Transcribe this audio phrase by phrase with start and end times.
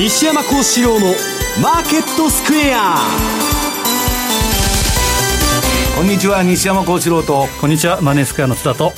[0.00, 1.08] 西山幸四郎の
[1.62, 2.96] マーケットスクエア。
[5.94, 7.46] こんにちは西山幸四郎と。
[7.60, 8.94] こんにちはマネースクエアの津田と。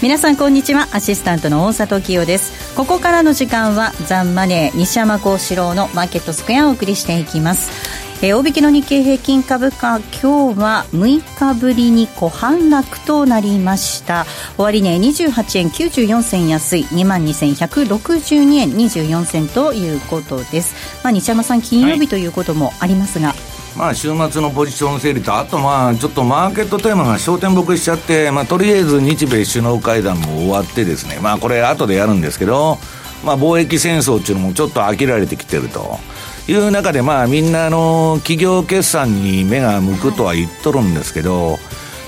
[0.00, 0.88] 皆さんこんにちは。
[0.92, 2.68] アシスタントの大里清です。
[2.78, 14.26] ここからの時間はザンマネー西山幸四郎のマーケットスクエアをお送りしていきますえー、大引けの日経平均株価今日は6日ぶりに小反落となりました。
[14.56, 23.36] 終値、ね、28円94銭安い2万2162円24銭ということです、まあ、西山さん金曜日ということもありますが、はい。
[23.76, 32.78] まあ、週末のポジション整理と、あとまあ、ちょっとマーケットテーマが焦点僕しちゃって、まあ、とりあえず日米首脳会談も終わってですね、まあ、これ後でやるんですけど、
[33.24, 36.00] まあ、貿易戦争っていうのもちょっと呆られてきてると。
[36.48, 41.58] いう中で、まあ、みんなあの企業決算に目が向くとは言っとるんですけど、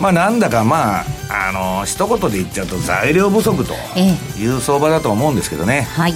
[0.00, 3.74] まあ、なんだかまあ、あの一言で言っちゃうと材料不足と
[4.38, 5.82] いう相場だと思うんですけどね。
[5.82, 6.14] はい。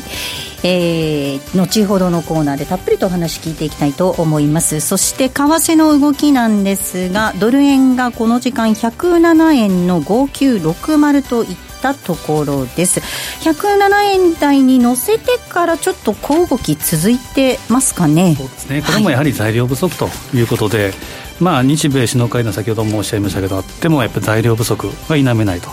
[0.67, 4.81] えー、後ほどのコーナーでたっぷりとお話聞いていきたいと思います。
[4.81, 13.01] そして為替の動きなんですがドル円がこの時間107円の5960といったところです。
[13.43, 18.35] 107円台に乗せてからちょっと小動き続いてますかね。
[18.39, 18.83] そうですね。
[18.83, 20.95] これもやはり材料不足ということで、はい、
[21.41, 25.69] まあ日米首脳会談先ほど申し上げましたけどあってもやっぱり材料不足は否めないと。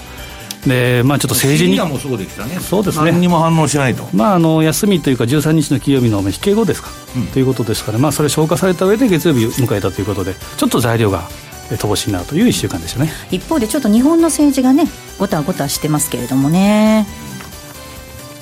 [0.68, 2.59] でまあ、ちょっと政治にもそうでしたね。
[2.59, 3.12] そうですね。
[3.12, 11.28] 何にも反応しないと、まあ、あの休みというか13日の金曜日の引け後ですか、うん、ということですから、まあ、それ消化された上で月曜日を迎えたということでちょっと材料が
[11.78, 13.12] 乏しいなという1週間でしたね。
[13.31, 14.86] 一方でちょっと日本の政治がね
[15.20, 17.08] ごたごたしてますけれどもね。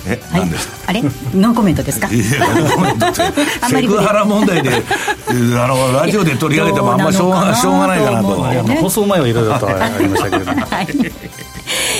[0.07, 0.73] え、はい、何ですか？
[0.87, 1.01] あれ？
[1.03, 2.07] ノーコメントですか？
[2.07, 3.15] いやノーコメントって。
[3.69, 10.87] セクハラ問題であのラジオで取り上げてもあんましょうがしょうがないかなと、ね、放送前はいろいろとありましたけれども、 はい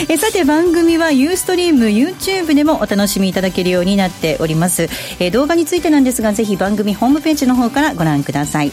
[0.08, 4.89] えさて番組はユーストリーム YouTube でもお楽しみいただけるようになっております。
[5.20, 8.71] え動画についてなんですがぜひ番組ホームページの方からご覧ください。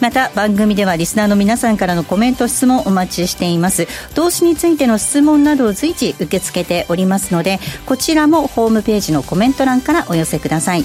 [0.00, 3.86] また番組ではリスナーの皆さんからのコメント質問お待ちしています。
[4.14, 10.84] 投資についての質問などを随時受け付けておりますのでこちらもホームページのコメント欄からお寄せください。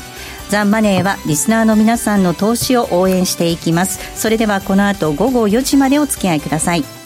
[0.49, 3.99] ザンマネーはリスナーの皆さんの投資を応援していきます。
[4.15, 7.02] それではこの後午後4時までお付き合いください。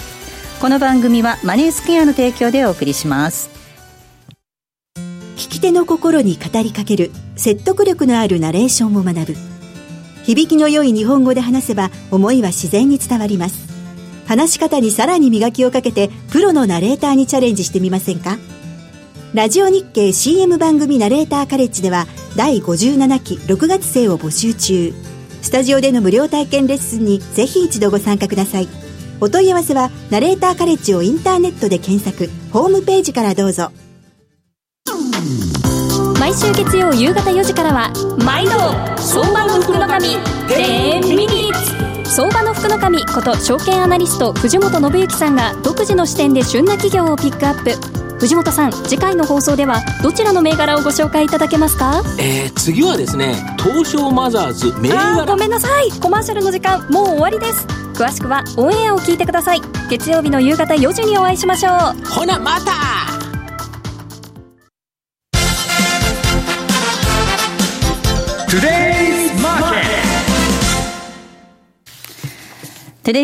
[0.59, 3.51] この番組はマネースクエアの提供でお送りします。
[5.35, 9.35] 聞き手の心に語りかける説得力のあるナレーションを学ぶ。
[10.23, 13.67] 響きの良い日本語で話せば思いは自然に伝わります。
[14.25, 18.39] 話し方にさらに磨きをかけてプロのナレーターにチャレンジしてみませんか？
[19.35, 24.91] ラジオ日経 CM 番組ナレーターカレッジでは第57期6月生を募集中。
[25.43, 28.86] スタジオでの無料体験レッスンにぜひ一度ご参加ください。
[29.19, 32.29] お問い合わせはナレーターカレッジをインターネットで検索。
[32.51, 33.71] ホームページからどうぞ。
[36.19, 37.91] 毎週月曜夕方4時からは
[38.25, 38.51] 毎度
[39.01, 47.71] 相場の福の神10ミニッツ相場の福の神こと証券アナリスト藤本信之さんが独自の視点で旬な企業をピックアップ。
[48.17, 52.01] 藤本さん次回の放送ではどちらの銘柄をご紹介いただけますか？
[52.19, 55.25] えー、次はですね東証マザーズ銘柄。
[55.25, 55.91] ごめんなさい。
[55.99, 59.61] コマーシャルの時間もう終わりです詳しくはオンエアを聞いてください。
[59.89, 62.05] 月曜日の夕方4時にお会いしましょう。
[62.05, 62.71] ほなまた!
[68.51, 68.76] テレイ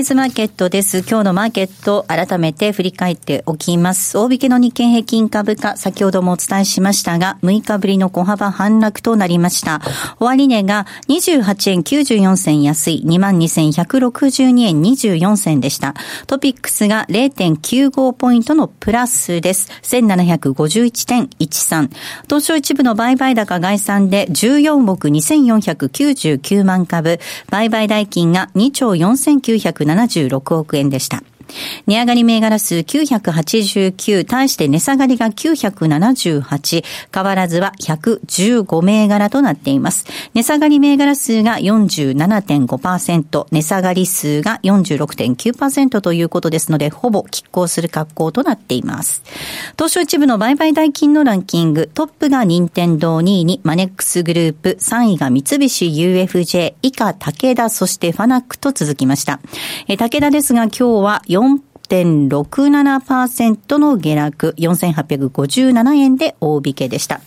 [0.03, 0.99] ズマーケットです。
[0.99, 4.17] 今日のマーケット、改めて振り返っておきます。
[4.17, 9.81] 大引けの日経平均株価、先ほどもお伝えしましたが、6日ぶりの小幅反落となりました。
[10.21, 15.95] 終値が28円94銭安い、22,162円24銭でした。
[16.27, 19.69] トピックスが0.95ポイントのプラスです。
[19.81, 21.89] 1751.13。
[22.23, 27.19] 東証一部の売買高概算で14億2499万株、
[27.49, 31.23] 売買代金が2兆4900 976億円でした。
[31.87, 40.05] 値上がり銘柄数989、対して値下がりが978、変わらずは115銘柄となっています。
[40.33, 49.23] 値下がり銘柄数が47.5%、値下がり数が46.9%ということですので、ほぼ拮抗する格好となっています。
[49.77, 59.39] 東証一部の売買代金のランキング、トップが任天堂2位にマネックスグループ、3位が三菱 UFJ、以下武田、そしてファナックと続きました。
[59.87, 67.21] え武田ですが今日は4.67%の下落、4857円で大引けでした。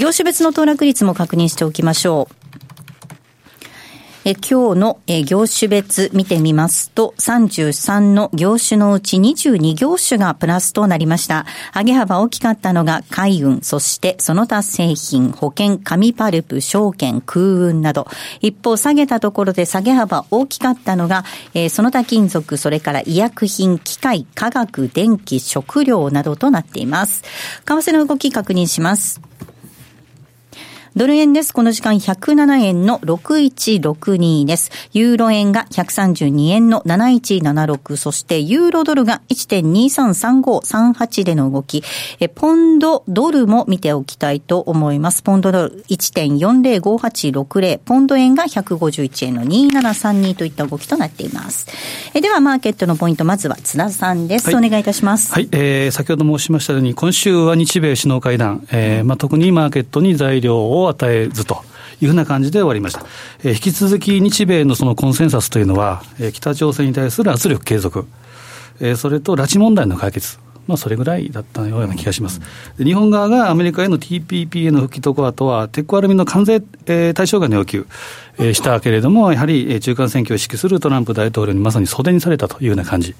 [0.00, 2.45] 業種別の騰落率も確認しておきましょう。
[4.28, 11.46] え今日の、え業種別見てみますと、33の業種のうち22業種がプラスとなりました。
[11.72, 18.08] 上げ幅大きかったのが海運、そしてその他製品、保険、紙パルプ、証券、空運など。
[18.40, 21.24] 一方、下げたところで下げ幅大きかったのが、
[21.54, 27.22] え、その他金属、それから医薬品、機械、化学、電気、食料などとなっています。
[27.64, 29.20] 為替の動き確認します。
[30.96, 31.52] ドル円です。
[31.52, 34.70] この時間107円の6162です。
[34.94, 41.84] ユーロ円が132円の7176、そしてユーロドルが1.233538での動き、
[42.18, 45.22] えポンドドルも見ておきたいと思います。
[45.22, 51.66] ポンドドル1.405860、ポンド円が151円の2732といった動きとなっています。
[52.14, 54.46] えではマーケットのポイント、まずは津田さんです。
[54.46, 55.34] はい、お願いいたします。
[55.34, 61.62] はい、えー、先ほど申しましたように、今週は日米首脳会談、えーまあ、特にマーケットに材料を与えずと。
[62.00, 63.06] いうふうな感じで終わりました。
[63.42, 68.06] えー、引き続き日米のそのコンセンサスというのは、えー、北朝鮮に対する圧力継続、
[68.80, 72.40] えー、それと拉致問題の解決、まあ、それぐらいだったような気がします。
[72.76, 77.86] 日本側がアメリカへの TPP への復帰とか、あとは鉄鋼アルミの関税、えー、対象外の要求、
[78.38, 83.14] えー、したけれども、やはり中間選挙を指揮するトランプ大統領にまさに袖にされたというような感じ。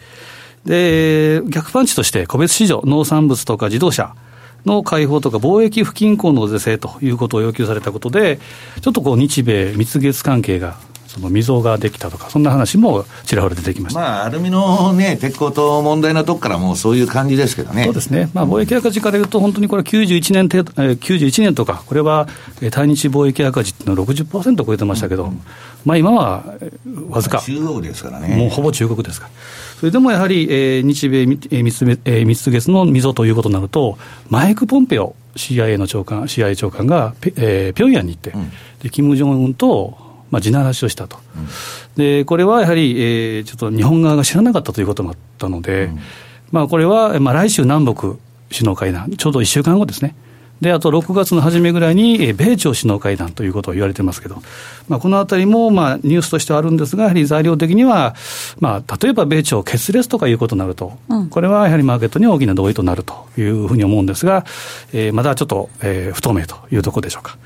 [0.67, 4.15] で、逆パンチとして個別市場、農産物とか自動車、
[4.65, 8.41] の解放とか貿易不均衡の是正ということを要求されたことで、
[8.81, 10.77] ちょっとこう日米蜜月関係が
[11.17, 17.85] その溝ができたとか、そんな話もちらほら出てきました、まあ、アルミの、ね、鉄鋼と問題のとこからもうそういう感じですけどね。
[17.85, 22.29] そうですね、まあ、貿易赤字からいうと、本当にこれ91年程度、えー、91年とか、これは
[22.71, 25.41] 対日貿易赤字っていうのは60%超えてましたけど、うん、
[25.87, 26.45] まあ、今は
[27.09, 28.37] わずか、中国ですからね。
[28.37, 29.33] もうほぼ中国ですから。
[29.81, 33.97] それでもやはり、えー、日米密,、えー、密月の溝ということになると、
[34.29, 38.51] マイク・ポンペオ、CIA の長官、CIA 長官が、えー、平壌に行って、うん、
[38.83, 41.47] で、キム・ジョンウンと、まあ、地ならしをしたと、うん、
[41.97, 45.99] でこれはやはり、えー、ちょっと日本側が知らなかったということもあったので、うん、
[46.53, 48.17] まあ、これは、まあ、来週、南北
[48.51, 50.15] 首脳会談、ちょうど1週間後ですね。
[50.61, 54.43] で、あと6月の初めぐらいに、米朝首脳会談ということを言われてますけど、
[54.89, 58.15] まあ、このあたりも、まあ、ニュースとしてはあるんですが、やはり材料的には、
[58.59, 64.47] まあ、例えば米朝決裂とかいうことになると、うん、これはやはりマーケットに大きな同意となるというふうに思うんですが、
[64.95, 67.37] えー、まだちょっと、えー、不透明というところでしょうか。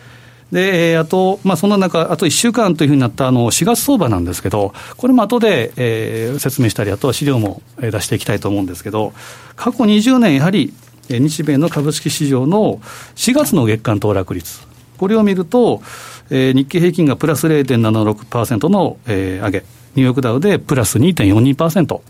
[0.53, 9.13] で、あと、まあ、そんな中、あと1週間というふうになったあの4月相場なんですけど、これも後で、えー、説明したり、あとは資料も出していきたいと思うんですけど、
[9.57, 10.73] 過去20年、やはり
[11.09, 12.81] 日米の株式市場の
[13.17, 14.61] 4月の月間騰落率、
[14.99, 15.83] これを見ると、
[16.31, 19.65] えー、日経平均がプラス0.76%の、えー、上げ。
[19.97, 22.01] ニューヨークダウでプラス2.42%、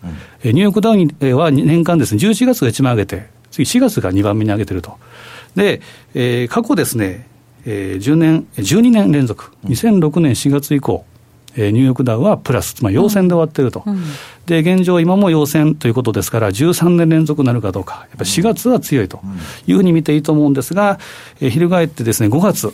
[0.45, 4.99] うん、ニューヨークダウは年間ですね、11月が一番上げて、次4月が2番目に上げてると。
[5.57, 5.81] で、
[6.15, 7.27] えー、過去ですね、
[7.67, 11.05] えー、10年、12年連続、2006年4月以降、
[11.57, 14.03] えー、ニューヨークダウはプラス、つまり陽線で終わっていると、うん、
[14.47, 19.21] で現状、今も陽線ということですから、13年連続なるかどうか、やっぱり4月は強いと
[19.67, 20.99] いうふうに見ていいと思うんですが、
[21.41, 22.73] えー、翻ってですね5月、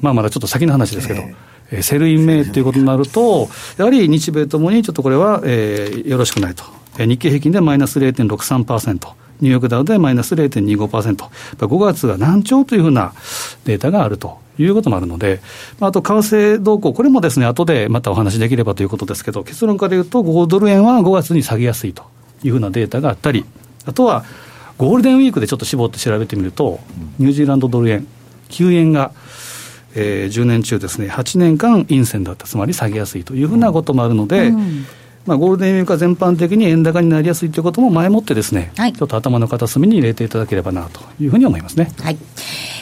[0.00, 1.22] まあ、まだちょっと先の話ですけど、
[1.70, 6.64] えー、 Sell in May ということになると、やはり日米ともにちょっとこれは、えー、よろしくないと、
[6.98, 9.23] えー、日経平均でマイナス0.63%。
[9.40, 11.16] ニューヨークダウでマイナス0.25%、
[11.58, 13.12] 5月が軟調というふうな
[13.64, 15.40] データがあるということもあるので、
[15.80, 22.04] あと為替動向、これもですね、後でまたお話しできればということですけど、結論から言うと、5ドル円は5月に下げやすいと
[22.42, 23.44] いうふうなデータがあったり、
[23.86, 24.24] あとは
[24.78, 26.80] ゴールデンウィークでちょっと絞って調べてみると、
[27.18, 28.06] ニュージーランドドル円、
[28.50, 29.12] 9円が、
[29.94, 34.86] えー、10年中ですね、8年間陰線だった、つまり下げやすいというふうなこともあるので、うん。
[35.26, 41.90] まあ、ゴールデンウィークは全般的に円高になりやすいということも前もってですね、はい、ちょっと頭の片隅に入れていただければなというふうに思いますね。
[42.02, 42.18] はい。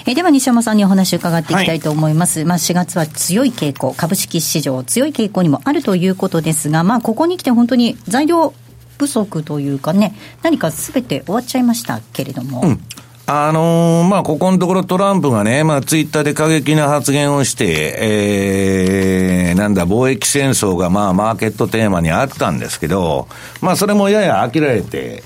[0.05, 8.53] えでは西山さんにお話を伺っていきたいと思います、はい、まあ、4月は強い傾向、株式市場、強い傾向にもあるということですが、まあ、ここに来て本当に材料
[8.99, 12.63] 不足というかね、何かすべて終わっちゃいましたけれども。
[12.63, 12.81] うん。
[13.27, 23.27] あのー、まあ、ここのところトランプがね、まあ、ツイッターで過激な発言をして、えんだ、貿易戦争がまあ、マーケットテーマにあったんですけど、
[23.61, 25.23] まあ、それもやや呆られて、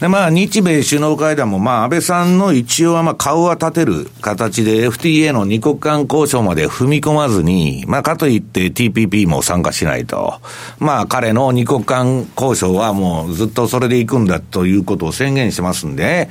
[0.00, 10.40] で、まあ、日米首脳会談も、まあ、安倍さんの一応は、まあ、顔は立てる形で FTA の二国間交渉まで踏み込まずに、まあ、かといって TPP も参加しないと。
[10.78, 16.28] まあ、彼の二国間交渉はもうずっとそれで行くんだということを宣言してますんで、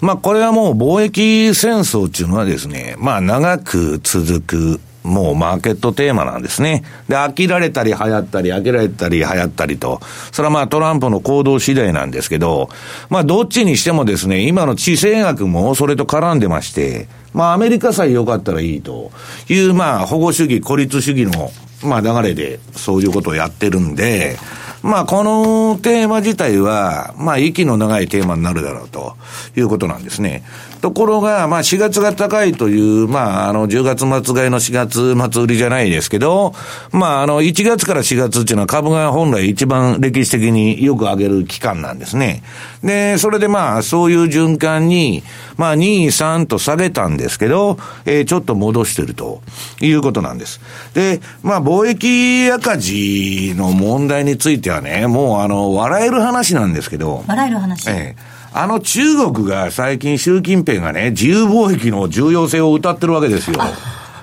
[0.00, 6.84] まあ、これはもう貿易戦争っていうのはですね、まあ、長く続く、もうマーケットテーマなんですね。
[7.08, 10.00] で、飽きられたり流行ったり、飽きられたり流行ったりと、
[10.32, 12.68] それはまあトランプの行動次第なんですけど、
[13.08, 19.10] まあどっちにしてもですね、今の地政学もそれと絡んでまして、まあアメリカさえ良かったらいいと
[19.48, 21.50] いう、まあ保護主義、孤立主義の
[21.82, 24.36] まあ流れでそういうことをやってるんで、
[24.82, 29.16] まあこのテーマ自体は、まあ息の長いテーマになるだろうと
[29.56, 30.42] いうことなんですね。
[30.80, 36.54] ところが、まあ4月が高いという、まああの10月末買いの4月末売りじゃないですけど、
[36.92, 42.42] まああの1月から4月っていうのは株が本来一番歴史的によく上げる期間なんですね。
[42.82, 45.22] で、それでまあそういう循環に、
[45.58, 49.42] まあ2、3と下げたんですけど、えー、ちょっと戻してると
[49.82, 50.60] いうことなんです。
[50.94, 57.24] で、まあ貿易赤字の問題についてはね、もうあの、笑える話なんですけど。
[57.26, 57.90] 笑える話。
[57.90, 63.60] ええあの中国が最近習近平がね、自由貿易の重要性を歌ってるわけですよ。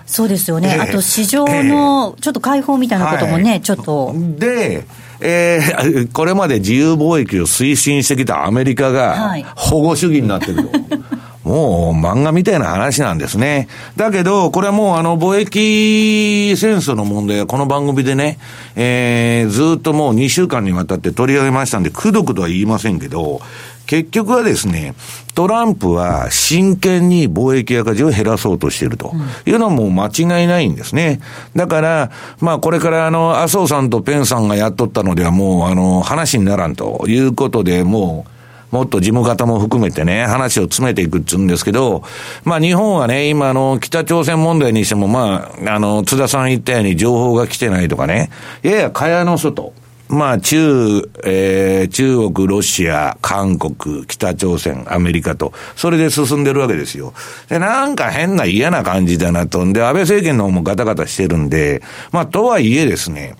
[0.06, 0.74] そうですよね。
[0.76, 4.14] えー、あと市場のちょっと開放みたいなこともね、はい、ちょっと。
[4.38, 4.86] で、
[5.20, 10.62] えー、 これまで自由貿易を推進してきたアメリカが保護主義になってると。
[10.70, 13.70] はいもう漫画みたいな話なんですね。
[13.96, 18.38] だけど、これはもうあの貿易戦争の問題はこの番組でね、
[18.76, 23.40] えー、ずっともう2週間にわたって取り上げましたんで、くどくどは言いませんけど、
[23.86, 24.94] 結局はですね、
[25.34, 29.14] トランプは真剣に貿易赤字を減らそうとしていると
[29.46, 31.22] いうのはもう間違いないんですね。
[31.56, 32.12] だから、
[32.42, 38.37] まあこれからあの、麻生さんとペンさんがやっとったのではもうあの、話にならんということで、もう、
[38.72, 42.04] もっと事務方も含めてね、話を詰めていくっつうんですけど、
[42.44, 48.30] まあ日本はね、今あの、北朝鮮問題にしても、まあ、あの、津田さん言ったように情報が来てないとかね、
[48.64, 49.74] やや蚊帳の外。
[50.10, 57.14] まあ、中、えー、中国、ロシア、韓国、北朝鮮、アメリカと、それで進んでるわけですよ。
[57.50, 59.66] で、なんか変な嫌な感じだなと。
[59.66, 61.82] んで、安倍政権の方もガタガタしてるんで、
[62.12, 63.36] まあ、とはいえですね、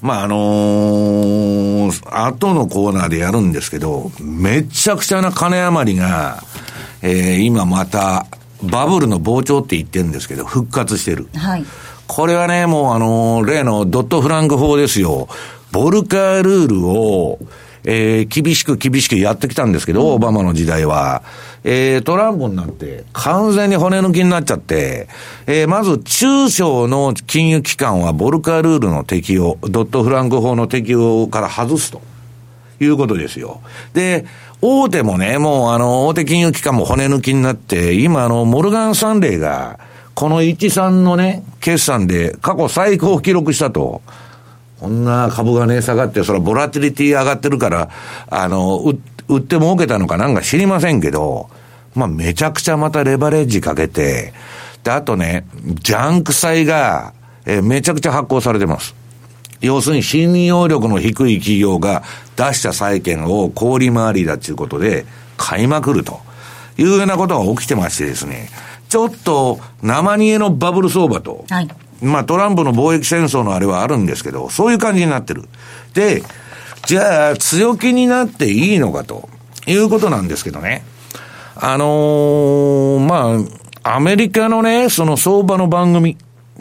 [0.00, 6.42] まあ、あのー、後のコーナーでやるんですけど、めちゃくちゃな金余りが、
[7.02, 8.26] えー、今また、
[8.62, 11.28] バブルの膨張って言ってるんですけど、復活してる。
[11.34, 11.64] はい。
[12.06, 15.28] これはね、もうあの、例のドットフランク法ですよ。
[15.72, 17.38] ボルカールールを、
[17.84, 21.22] えー、厳しく厳しくやってきたんですけど、オバマの時代は。
[21.64, 25.08] えー、トランプになって、完全に骨抜きになっちゃって、
[25.46, 32.00] えー、まず中小の金融機関はボルカールールの適用、ドットフランク法の適用から外すと。
[32.80, 33.60] いうことですよ。
[33.92, 34.24] で、
[34.60, 39.78] 大手もね、もうあの、大手金融機関も骨抜きになって、今あの、モルガン・サンレーが、
[40.14, 44.02] この13のね、決算で過去最高を記録したと。
[44.80, 47.90] こんな株がね、下がって、それはボラティリティ上がってるから、
[48.28, 48.78] あの、
[49.28, 51.50] 売って儲けたのかなんか知りませんけど、
[51.94, 54.32] まあ、めちゃくちゃまたレバレッジかけて、
[54.84, 55.46] で、あとね、
[55.82, 57.12] ジャンク債が、
[57.44, 58.94] えめちゃくちゃ発行されてます。
[59.60, 62.04] 要するに信用力の低い企業が
[62.36, 65.04] 出した債券を小売回りだということで
[65.36, 66.20] 買いまくると
[66.76, 68.50] いうようなことが起きてましてですね。
[68.88, 71.68] ちょっと生煮えのバブル相場と、はい、
[72.02, 75.44] まあトランプの貿易戦争のあれはあるんですけど、そういう感じになってる。
[75.94, 76.22] で、
[76.86, 79.28] じゃあ強気になっていいのかと
[79.66, 80.84] いうことなんですけどね。
[81.56, 83.44] あのー、ま
[83.82, 86.16] あ、アメリカのね、その相場の番組、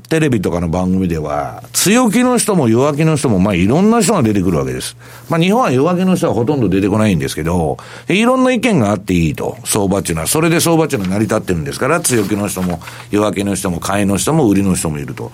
[0.09, 4.95] テレビとかの番組では、強気の人も弱気の人も、まあいろんな人が出てくるわけです。
[5.29, 12.79] まあ日本は弱気の人はほとんど出てこないんですけど、いろんな意見があっていいと、相場っていうのは、それで相場っていうのは成り立ってるんですから、強気の人も
[13.11, 15.31] 弱気の人も買いの人も売りの人もいると。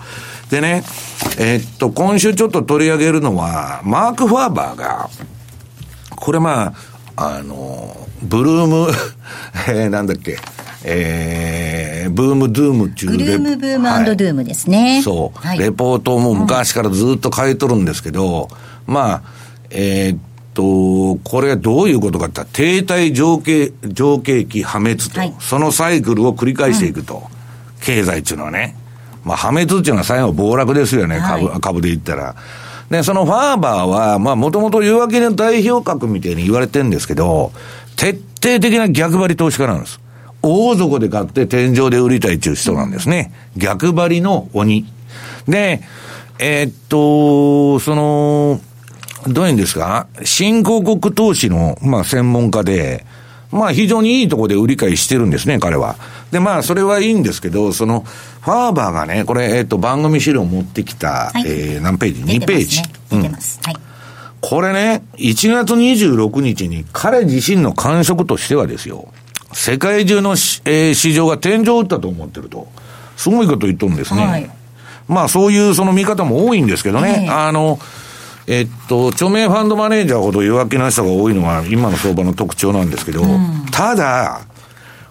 [0.50, 0.82] でね、
[1.38, 5.08] えー、っと、今週ちょっと取り上げるのは、マーク・ファーバーが、
[6.16, 6.74] これま
[7.16, 8.90] あ、あの、ブルーム
[9.68, 10.38] えー、なんだっけ、
[10.84, 14.94] えー、ブームドゥームっていうブルームブームドゥームですね。
[14.94, 18.48] はい、そう、はい、レポートも昔からずっと書いとるんですけど、
[18.86, 19.22] うん、まあ、
[19.70, 20.18] えー、っ
[20.54, 27.14] と、これはどういうことかって停滞上景、上景気破滅と、はい、そのサイクルを繰り返していくと。
[27.14, 28.76] うん、経済っていうのはね。
[29.24, 32.36] まあ破滅っていうのは最後暴落ですよね、株、株で言ったら。
[32.90, 37.52] で、そのファーバーは、まあもともと夜明けの代表格みたいに言われてるんですけど、
[37.96, 40.00] 徹底的な逆張り投資家なんです。
[40.42, 43.32] 大底で買って天井で売りたいっていう人なんですね。
[43.56, 44.84] 逆張りの鬼。
[45.48, 45.80] で、
[46.38, 48.60] えー、っと、その、
[49.26, 50.06] どういうんですか？
[50.22, 53.06] 新興国投資の、まあ、専門家で、
[53.50, 55.96] まあ、非常にいいところで売り買いしてるんですね、彼は。
[56.30, 58.00] で、まあ、それはいいんですけど、その、
[58.40, 62.82] ファーバーがね、これ、えっ、と、番組資料持ってきた、はい、えー、何ページ ?2 ページ。
[63.10, 63.60] 出てます。
[63.64, 63.82] うん、はい。
[64.46, 69.08] これね、1月26日に彼自身の感触としてはですよ、
[69.54, 72.68] 世界中の、えー、市場が天井を打ったと思ってると。
[73.16, 74.26] すごいこと言っとるんですね。
[74.26, 74.50] はい、
[75.08, 77.24] まあそういうその見方も多いんですけどね。
[77.26, 77.78] えー、あの、
[78.46, 84.42] えっと、著名ファンドマネージャーほど弱気な人が多いのが今の相場の特徴なんですけど、うん、ただ、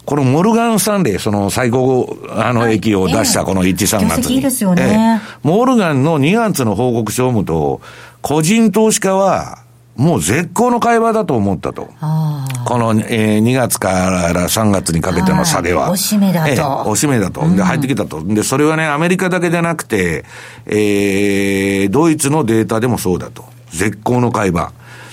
[0.05, 4.23] このモルガン・スタンレー、その最高、あの、益を出したこの1、3月に。
[4.23, 7.81] 業績いいですよねええモルガンの2月の報告書を読むと、
[8.23, 9.59] 個人投資家は、
[9.97, 11.89] もう絶好の会話だと思ったと。
[11.99, 15.83] あこの、えー2月から3月にかけての差では。
[15.83, 17.41] はいおしめだとええおしめだと。
[17.53, 18.23] で、入ってきたと。
[18.23, 20.23] で、それはね、アメリカだけじゃなくて、
[20.65, 23.43] えードイツのデータでもそうだと。
[23.71, 24.71] 絶好の会話。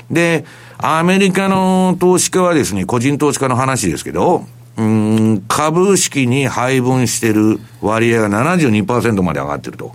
[0.08, 0.44] で、
[0.78, 4.44] アメリカの投資家はですね、個人投資家の話ですけど、
[4.76, 9.92] うーん株式に配分してる割合が72%まで上がってると。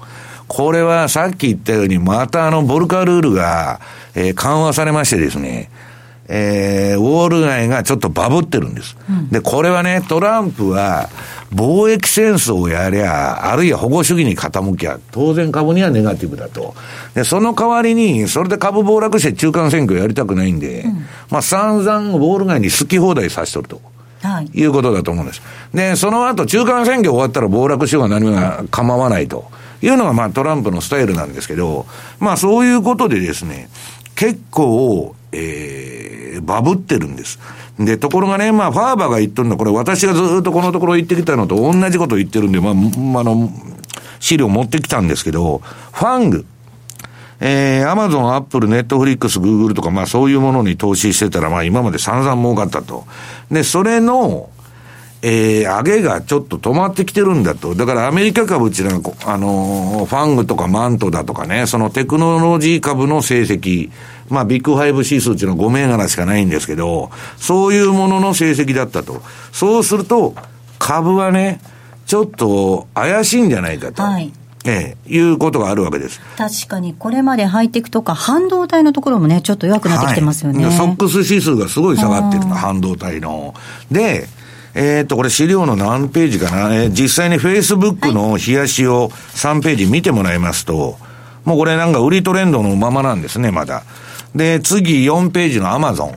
[0.55, 3.81] これはさっき言ったように、またあの、ボルカルールが、
[4.15, 5.69] えー緩和されましてですね、
[6.29, 8.95] えー、ウォール街がちょっとバブってるんです。
[9.31, 11.09] で、これはね、トランプは、
[11.53, 16.73] 貿易戦争をやりゃ、あるいは保護主義に傾きゃ、当然株にはネガティブだと。
[17.15, 20.85] で、その代わりに、それで株暴落して中間選挙やりたくないんで、
[21.29, 23.81] まあ散々ウォール街に好き放題させとると。
[24.23, 24.27] あ。
[24.29, 24.49] はい。
[24.53, 25.41] いうことだと思うんです。
[25.73, 31.85] で、その後、中間選挙終わったら暴落しようが何が構わないというのが、まあ、トランプのスタイルなんですけど、
[32.19, 33.69] まあ、そういうことでですね、
[34.15, 37.39] 結構、えー、バブってるんです。
[37.79, 43.49] で、ところがね、まあ、ファーバーが言っとるのは、これ私がずっとこのところ言ってきたのと同じこと言ってるんで、まあ、あ、あの、
[44.19, 46.45] 資料持ってきたんですけど、 FANG、
[47.41, 53.05] えー、アマゾン、アップル、ネットフリックス、グーグルとか、まあそういうものに投資してたら、まあ今まで散々儲かったと。
[53.51, 54.49] で、それの、
[55.27, 57.73] えー、上げがちょっと止まってきてるんだと。
[57.73, 63.89] だからアメリカ株っていうのはこ、あのーファングとかマントだとかね、そのテクノロジー株の成績、
[64.29, 69.23] まあビッグファイブ指数っていうのは5銘柄しかないんですけど、そういうものの成績だったと。
[69.51, 70.35] そうすると、
[70.77, 71.59] 株はね、
[72.05, 74.03] ちょっと怪しいんじゃないかと。
[74.03, 74.31] はい
[74.67, 76.19] ええ、いうことがあるわけです。
[76.37, 80.65] 確かに、これまでハイテクとか半導体のところもね、ちょっと弱くなってきてますよね。
[80.65, 83.53] はい、ソックス指数がすごい下がってるの、うん半導体の。
[83.91, 84.27] で、
[84.75, 90.97] えーっと、これ資料の何ページかな、えー実際に Facebook の冷やしを3ページ見てもらいますと、
[91.45, 93.83] もうこれなんか売りトレンドのままなんですね、まだ。
[94.35, 96.15] で、次4ページの Amazon。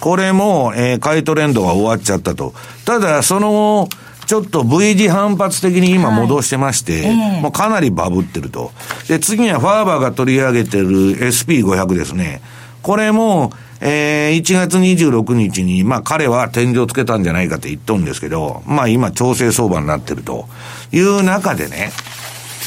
[0.00, 2.54] これも、えー買いトレンドが終わっちゃったと。
[2.84, 3.88] ただ、その、
[4.26, 7.02] ちょっと V 字反発的に今戻してまして、え
[7.38, 8.70] えもうかなりバブってると。
[9.08, 12.42] で、次にはファーバーが取り上げてる SP500 ですね。
[12.82, 20.48] これも、えー、1月26日に、まあ彼は天井つけたんじゃないかって言っとるんですけど、まあ今調整相場になってると
[20.92, 21.92] いう中でね、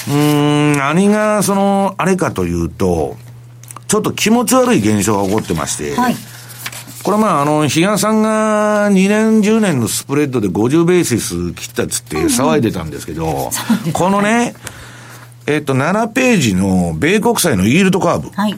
[0.08, 3.18] うーん、何がその、あれかというと、
[3.88, 6.16] ちょっと気持ち悪い現象が起こってまして、はい。
[7.04, 13.52] これはまあ、あの、比嘉さんが2年、10年のスプレッドで50ベーシス切ったっつって騒いでたんですけど、
[13.94, 14.54] このね、
[15.48, 18.30] えっと、7ページの米国債のイールドカーブ。
[18.30, 18.58] はい。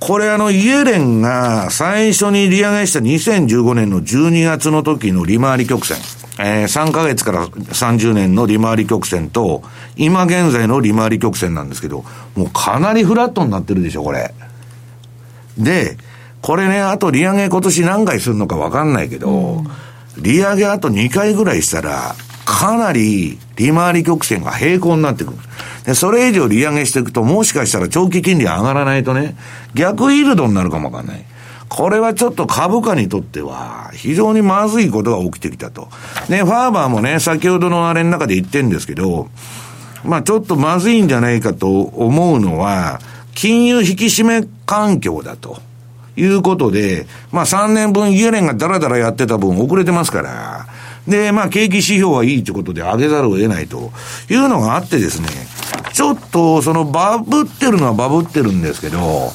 [0.00, 5.96] これあの、イエレンが最初に利上げした2015年の12月の時の利回り曲線。
[6.38, 9.62] えー、3ヶ月から30年の利回り曲線と、
[9.96, 12.04] 今現在の利回り曲線なんですけど、
[12.34, 14.34] もうかなりフラットになってるでしょ、これ。
[15.56, 15.96] で、
[16.42, 19.64] これね、あと利上げ今年何回するのかわかんないけど、
[20.18, 25.38] 利上げあと2回ぐらいしたら、かなり利回り曲線が平行になってくる。
[25.86, 29.36] で、それ以上利上げしていくと、もしかしたら長期金利上がらないとね、
[29.74, 31.24] 逆イールドになるかもわかんない。
[31.68, 35.88] これはちょっと株価にとっては、非常にまずいことが起きてきたと。
[36.28, 39.28] で、ファーバーもね、先ほどのあれの中で言ってんですけど、
[40.04, 43.00] まあちょっとまずいんじゃないかと思うのは、
[43.34, 45.60] 金融引き締め環境だと。
[46.18, 50.66] いうことで、まあ3年分イエレンがダラダラやってた分遅れてますから、
[51.06, 53.92] で、まあ景気指標はいいということで上げざるを得ないと
[54.30, 55.28] いうのがあってですね、
[55.96, 59.30] ちょっとそのバブってるのはバブってるんですけど、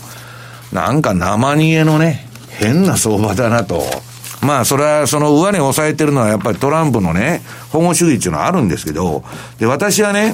[0.71, 3.81] なんか生煮えのね、変な相場だなと。
[4.43, 9.23] まあ、それは、その上値を抑えてるのはやっぱりトランプのね、保護主義っていうのはあるんですけど、
[9.57, 10.33] で、私はね、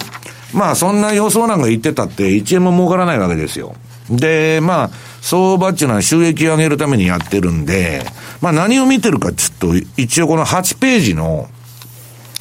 [0.53, 3.75] まあ、そんな予想なんか言ってたって1円も儲からないわけですよ。
[4.09, 4.89] で、まあ、
[5.21, 8.03] 相場っていうのは収益を上げるためにやってるんで、
[8.41, 11.47] まあ何を見てるかちょっと、一応この8ページの、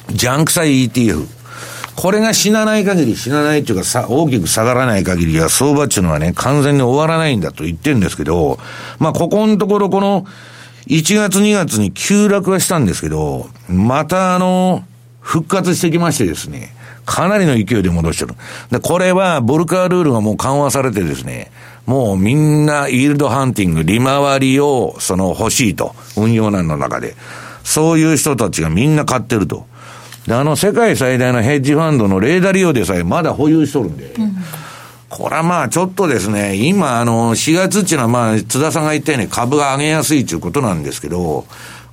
[0.09, 1.36] ジャンク債 ETF。
[1.97, 8.59] これが死なない限り、死なないっていうかさ、大きく下がらない限りは、相場っていうのはね、完全に終わらないんだと言ってるんですけど、
[8.99, 10.23] まあ、ここのところ、この、
[10.85, 14.83] 1月2月に急落はしたんですけど、またあの、
[15.21, 16.75] 復活してきましてですね、
[17.07, 18.35] かなりの勢いで戻してる。
[18.69, 21.49] で、これは、ボルカールールがもう緩和されてですね、
[21.87, 25.95] もうみんな、イールドハンティング、利回りを、その、欲しいと。
[26.15, 27.15] 運用難の中で。
[27.63, 29.65] そういう人たちがみんな買ってると。
[30.27, 34.13] で、あの、世界最大のヘッジファンドのレーダー利用でさえまだ保有しとるんで。
[35.09, 41.45] これはまあちょっとですね、今あの、4月っていうのはまあ、津田さんが言ったように株が上げやすいということなんですけど、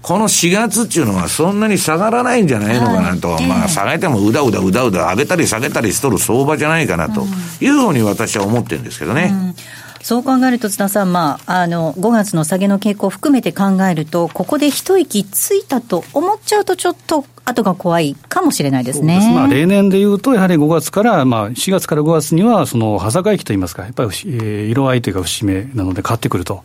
[0.02, 7.24] この4月っていうのはそんなに下がらないんじゃないのかなと、はい、まあ下げてもうだうだうだうだ上げたり下げたりしとる相場じゃないかなと。
[7.60, 9.30] いうふうに私は思ってるんですけどね。
[9.32, 9.54] うん。
[10.02, 19.32] そう考えると、津田さん、まあ、あの、5月の下げの傾向を含めて考えると、ここで一息ついたと思っちゃうと、ちょっと後が怖いかもしれないですね。
[19.34, 26.62] まあ、例年でいうと、やはり5月から、まあ、4月から5月には、その、端境期といいますか、やっぱり、えー、色合いというか、節目なので、買ってくると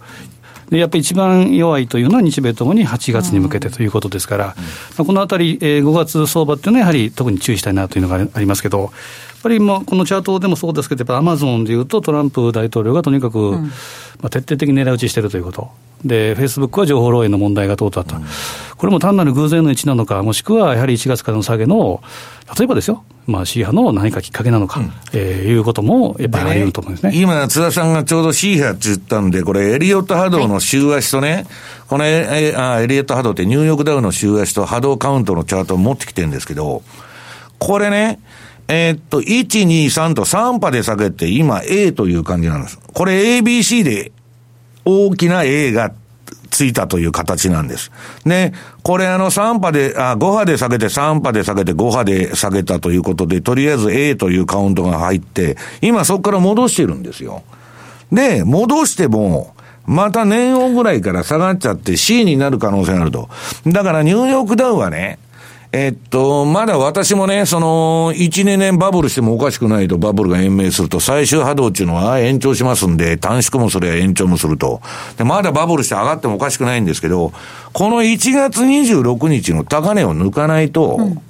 [0.69, 4.55] でやっぱり一番弱いというのは日米ともに8月に向けてということですから、
[4.99, 8.91] うん、このあたり、えー、5月相場っていうのはやはり特に注意したいなというのがありますけど、やっ
[9.41, 13.51] ぱりもうこのチャートでもそうですけど、やっぱアマゾンでいうとトランプ大統領がとにかく、
[14.21, 15.71] まあ、徹底的に狙い撃ちしているということ。
[16.03, 18.23] で、フェイスブックは情報漏洩の問題が通ったと、うん、
[18.77, 22.01] これも単なる偶然の一なのか、もしくはやはり1月からの下げの、
[22.57, 31.45] 例えばですよ、まあ、C 派の何かきっかけなのか、うん、えー、いうこともやっぱりあり得ると思うんですね、ね、今、津田さんがちょうど C 派って言ったんで、これ、エリオット波動の週足とね、はい、
[31.87, 36.81] このエあエリオット波動ってニューヨークダウの週足と波動カウントのチャートを持ってきてるんですけど、
[37.59, 38.19] これね、
[38.67, 42.79] えー、っと、1、2、3と3波で下げて、今 A という感じなんです。
[42.93, 44.11] これ ABC で
[44.85, 45.91] 大きな A が
[46.49, 47.91] ついたという形なんです。
[48.25, 57.43] で、これあの3波で、あ、5波で下げて3波で下げて5波で下げたということで、とりあえず A というカウントが入って、今そこから戻してるんですよ。
[58.11, 63.29] で、戻しても、また年温ぐらいから下がっちゃって C になる可能性があると。
[63.65, 65.17] だからニューヨークダウはね、
[65.71, 74.81] えっと、まだ私もね、その、1、2年バブルしてもおかしくないと、バブルが延命すると、最終波動っていうのは延長しますんで、短縮もそれは延長もすると。
[75.17, 77.33] で、まだバブルして上がってもおかしくないんですけど、
[77.71, 81.21] この1月26日の高値を抜かないと、うん、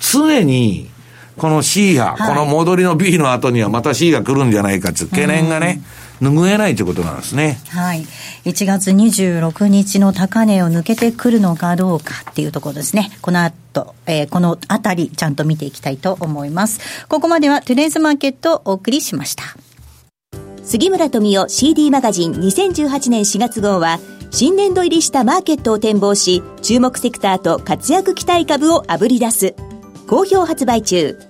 [0.00, 0.88] 常に、
[1.36, 7.58] この C が、はい、この戻りの B の後にはまた C が来るんじゃないかっていう懸念がね、うん拭えないということなんですね。
[7.68, 8.04] はい。
[8.44, 13.10] 1月26日の高値を抜けてくるのかどうかっていうところですね。
[13.22, 17.06] この後、えー、このあたり、ちゃんと見ていきたいと思います。
[17.08, 19.44] ここまではトゥレーズマーケットをお送りしました。
[20.64, 23.98] 杉村富夫 CD マガジン2018年4月号は、
[24.30, 29.54] 新年度入りしたマーケットを展望し、注目セクターと活躍期待株をあぶり出す。
[30.06, 31.27] 好評発売中。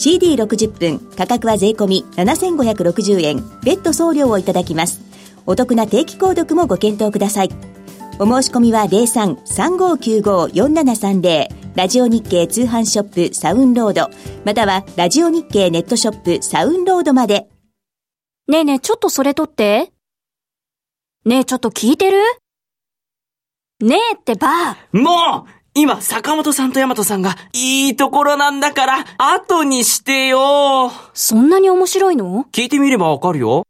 [0.00, 5.02] CD60 分価格は税込7560円別途送料をいただきます。
[5.44, 7.50] お得な定期購読もご検討ください。
[8.18, 14.08] お申し込みは03-3595-4730ラジオ日経通販ショップサウンロード
[14.46, 17.50] またはラジオ日経ネットショップサウンロードまで。
[18.48, 19.92] ねえねえちょっとそれ取って。
[21.26, 22.16] ねえちょっと聞いてる？
[23.82, 24.78] ねえってば。
[24.92, 32.44] もう今、坂本さんと大和さんが、いいところなんだから、後にしてよそんなに面白いの？
[32.52, 33.62] 聞いてみればわかるよ。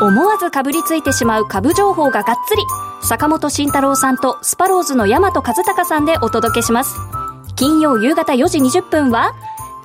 [0.00, 2.62] 思わずかぶりついてしまう株情報ががっつり。
[3.02, 6.94] 坂本慎太郎さんとスパローズの大和和孝さんでお届けします。
[7.56, 9.34] 金曜夕方4時20分は、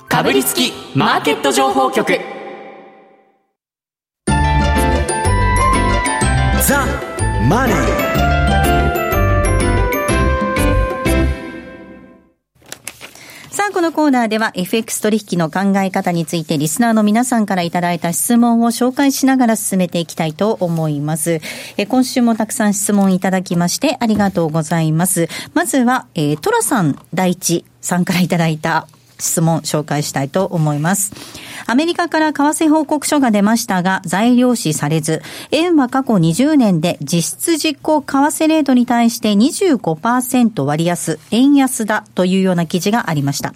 [0.08, 2.20] かぶりつきマーケット情報局。
[6.66, 6.86] ザ・
[7.48, 8.05] マネー
[13.76, 21.42] このコーナーでは FX 取引の考え方についてリスナーの皆さんからいただいた質問を紹介しながら進めていきたいと思います。
[21.76, 25.28] え今週もたくさん質問いただきましてありがとうございます。
[25.52, 31.12] まずは、えー、トラさん第一さんからいただいた質問紹介したいと思います。
[31.66, 43.54] アメリカから為替報告書が出ましたが、材料視されず、円は過去20年で実質実行為替レートに対して25%割安、円安だというような記事がありました。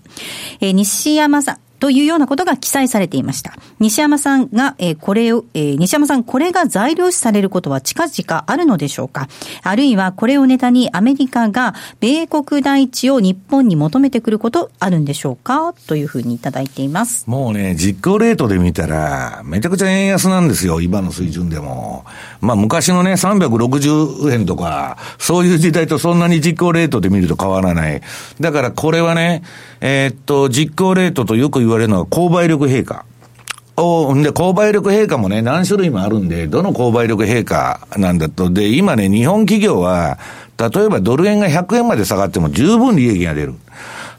[0.60, 3.54] えー、西山さん、というようなことが記載されていました。
[3.80, 9.28] 西山さんが、えー、これを、えー、西山さん、これが材料視されることは近々あるのでしょうか？
[9.62, 15.72] あるいはこれをネタにアメリカが米国大地を日本に求めてくることあるんでしょうか？
[15.88, 17.24] というふうにいただいています。
[17.26, 22.04] もうね、実行レートで見たら、めちゃくちゃ円安なんですよ、今の水準でも。
[22.40, 28.02] まあ昔のね、360円とか、そういう時代とそんなに実行レートで見ると変わらない。
[28.38, 29.42] だからこれはね、
[29.80, 33.04] えー、っと、実行レートとよく言われるのは購買力陛下。
[33.76, 38.50] おで、購買力陛下もね、何種類もあるんで、どの購買力陛下なんだと。
[38.50, 40.18] で、今ね、日本企業は、
[40.58, 43.54] 例えばドル円が100円まで下がっても十分利益が出る。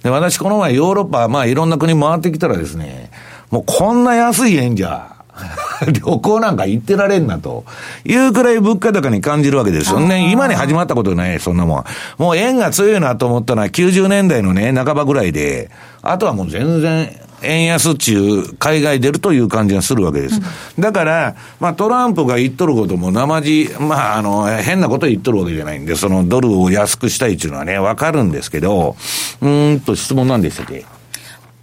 [0.02, 3.12] で、私この前ヨーロッパ、まあいろんな国回ってきたらですね、
[3.52, 5.16] もうこんな安い円じゃ、
[5.88, 7.66] 旅行なんか行ってられんなと
[8.04, 10.32] いうくらい物価高に感じるわけですよね。
[10.32, 11.84] 今に始まったことない、そんなもん。
[12.18, 15.70] もう円が強いなと思ったのは90年代のね、半ばぐらいで、
[16.02, 20.40] あとはもう全然、円安中、海外出るという感じがするわけです。
[20.80, 28.96] だから、まあトランプが言っとることも生地、まああの、変なこと言っとるわけじゃないんで、そのドルを安くしたいっていうのはね、わかるんですけど、
[29.42, 30.86] うーんと質問なんでしたっけ？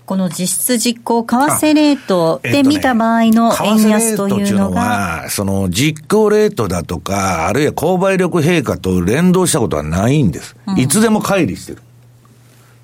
[0.06, 10.56] この実質実行為替レートで見た場合の円安というのが、は、その実行レートだとか、あるいは購買力陛下と連動したことはないんです。
[10.78, 11.82] いつでも乖離してる。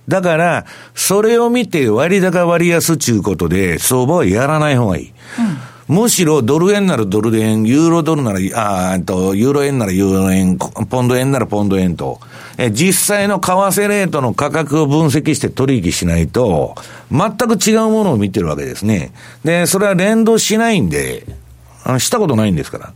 [0.09, 5.13] だから、それを見て割高割安ちゅうことで、相場はやらない方がいい。
[5.89, 12.21] むしろドル円ならドル円、ユーロドルなら、あと、ユーロ円ならユーロ円、ポンド円ならポンド円と、
[12.57, 16.75] え実際の為替レートの価格を分析して取引しないと、
[17.11, 19.13] 全く違うものを見てるわけですね。
[19.45, 21.27] で、それは連動しないんで、
[21.85, 22.93] あの、したことないんですから。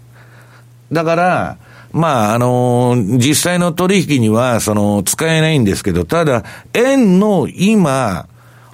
[0.92, 1.56] だから、
[1.92, 8.26] まあ、あの実際の取引には、その、使えないんですけど、ただ、円の今、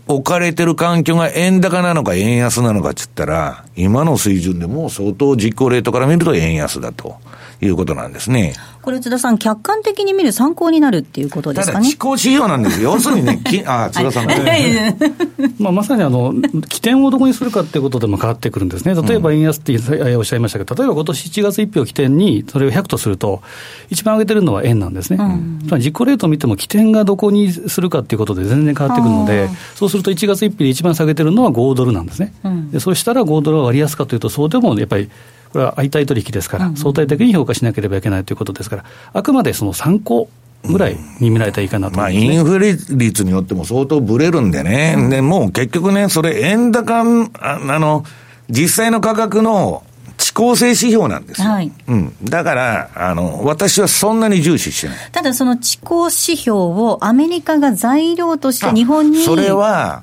[0.07, 7.17] 置かれてる環境が円高なのか円安なのかって言ったら、今の水準でも相当実行レートから見ると円安だと。
[7.61, 8.55] いうことなんですね。
[8.83, 11.89] これ津田さん、客観的に見る参考になるっていうことでただ、すかね？
[11.89, 11.97] 地。
[11.97, 12.93] 高指標なんですよ。
[12.93, 14.27] 要するにね、 きあ、津田さん。
[14.27, 14.35] が、
[15.59, 16.35] まあ、まさにあの
[16.69, 19.75] 起点をどこにするかっていうことでも変わってくるんですね、例えば円安って
[20.17, 23.43] おっしゃいましたけど、例えば今年7月1日を起点に、それを100とすると、
[23.91, 25.19] 一番上げてるのは円なんですね、
[25.67, 32.35] つまり実行レートを見ても、起点がどこにするかっていうことで全然変わってくるので、そうすると1月1日で一番下げてるのは5ドルなんですね、
[32.71, 35.09] でそうしたら5ドルは割安かというと、そうでもやっぱり。
[35.55, 40.29] これは相対取引ですから、相対的に評価しなければいけないということですから、あくまでその参考
[40.65, 44.97] ぐらいに見られたらいいかなとまあ、思います、ねインフレ率によっても相当ブレるんでね。
[45.11, 48.05] で、もう結局ね、それ円高、ああの、
[48.51, 49.85] 実際の価格の
[50.19, 51.51] 遅効性指標なんですよ。
[51.51, 52.17] はいうん。
[52.25, 54.97] だから、あの、私はそんなに重視してない。
[55.13, 59.23] ただ、その地高指標をアメリカが材料として日本に。
[59.23, 60.03] それは、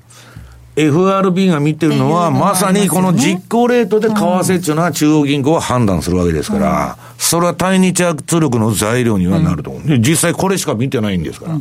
[0.75, 9.87] FRB が見てるのは、まさにこの実行レートで為替っていうのは中央銀行は判断するわけですから、それは対日圧力の材料にはなると思う。
[9.87, 11.59] で実際これしか見てないんですから。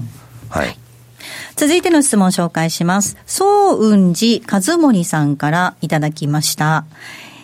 [0.49, 0.79] はい。
[1.57, 3.17] 続いての質問を紹介します。
[3.27, 6.85] 総雲寺和森さんからいただきました。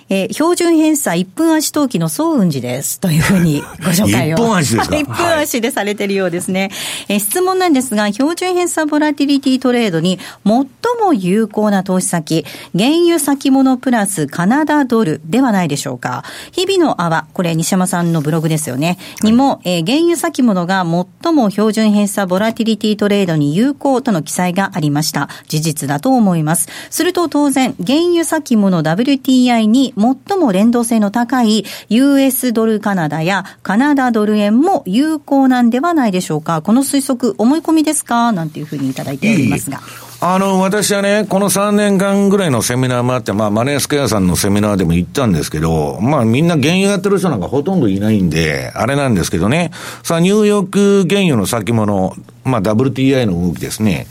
[0.08, 3.00] えー標準偏差1分足投機の総雲寺です。
[3.00, 4.36] というふうにご紹介を。
[4.36, 4.96] 一分足ですか？
[4.96, 6.70] 1分足でされてるようですね。
[7.08, 10.52] えー質問なんですが、標準偏差ボラティリティトレードに最
[11.00, 12.44] も有効な投資先、
[12.76, 16.24] 原油先物プラスカナダドルではないでしょうか。
[16.52, 18.98] 日々の泡、これ西山さんのブログですよね。
[19.22, 20.84] にも、えー原油先物が
[21.22, 25.28] 最も標準偏差ボラティリティトレードに有効との記載がありました。
[25.48, 26.68] 事実だと思います。
[26.90, 36.62] すると当然、原油先物 WTI に最も連動性の高い US ドルカナダやカナダドル円も有効なんではないでしょうか。
[36.62, 38.32] この推測、思い込みですか？
[38.32, 39.80] なんていうふうにいただいておりますが。
[40.18, 54.06] あの、私はね、この3年間ぐらいのセミナーもあって、まあ、マネースクエアさんのセミナーでも行ったんですけど、まあ、みんな原油やってる人なんかほとんどいないんで、あれなんですけどね、さあ、ニューヨーク原油の先物、まあ、WTI の動きですね。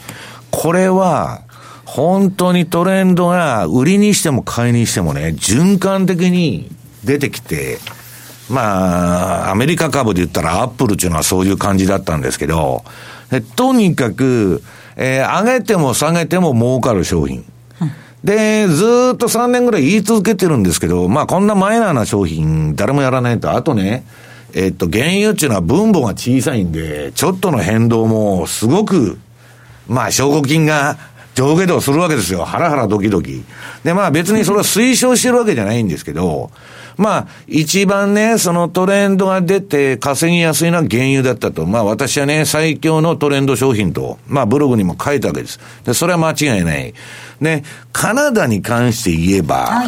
[0.51, 1.41] これは、
[1.95, 6.69] 本当にトレンドが売りにしても買いにしてもね、循環的に
[7.05, 7.77] 出てきて、
[8.49, 12.83] まあ、アメリカ株で言ったらアップルっていうのはそういう感じだったんですけど、
[13.31, 14.61] えとにかく、
[14.97, 17.45] えー上げても下げても儲かる商品。
[18.25, 24.03] で、ずーっと3年ぐらい言い続けてるんですけど、まあこんなマイナーな商品誰もやらないと、あとね、
[24.53, 29.17] えっと、原油っていうのは分母が小さいんで、ちょっとの変動もすごく、
[29.87, 30.97] まあ証拠金が
[31.35, 32.45] 上下動するわけですよ。
[32.45, 33.43] ハラハラドキドキ。
[33.83, 36.49] で、まあ別にそれは推奨してるわけじゃないんですけど、
[36.97, 41.65] まあ一番ね、そのトレンドが出て稼ぎやすいのは原油だったと。
[41.65, 45.59] まあ私はね、最強のトレンド商品と、まあブログにも書いたわけです。
[45.83, 46.93] で、それは間違いない。
[47.41, 49.83] で、カナダに関して言えば、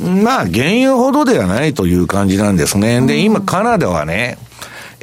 [0.00, 3.06] まあ原油ほどではないという感じなんですね。
[3.06, 4.38] で、今カナダはね、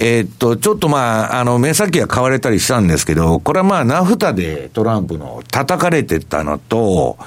[0.01, 7.17] えーっと、ちょっとまあ、あの、目先が買われたりしたんですけど、これはまあ、ナフタでトランプの叩かれてたのと、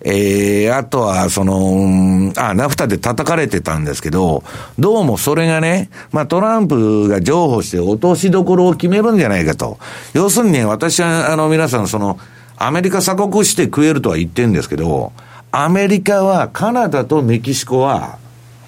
[0.00, 4.44] えー、あとは、その、あ、ナフタで叩かれてたんですけど、
[4.78, 9.78] どうもそれがね、まあ、トランプが譲歩して落としどころを決めるんじゃないかと。
[10.14, 12.18] 要するにね、私は、あの、皆さん、その、
[12.56, 15.12] アメリカ鎖国して食えるとは言ってんですけど、
[15.50, 18.21] アメリカは、カナダとメキシコは、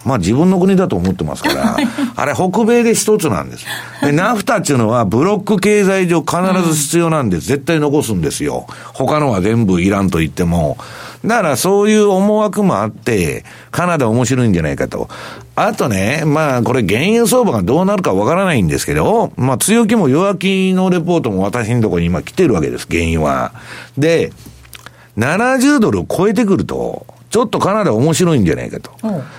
[0.05, 1.77] まあ自分の国だと思ってますから、
[2.17, 3.67] あれ北米で一つなんです。
[4.03, 6.37] で、ナフタっていうのはブロック経済上必
[6.69, 8.67] ず必要なんで絶対残すんですよ。
[8.93, 10.77] 他のは全部いらんと言っても。
[11.25, 15.09] だからそういう思惑もあって、カナダ面白いんじゃないかと。
[15.57, 23.53] あとね、まあこれ原油相場がどうなるかわからないんですけど、まあ強気も弱気のレポートも私のところに今来てるわけです、原油は。
[23.97, 24.33] で、
[25.17, 28.93] 70ドルを超えてくると、ちょっとカナダ面白いんじゃないかと。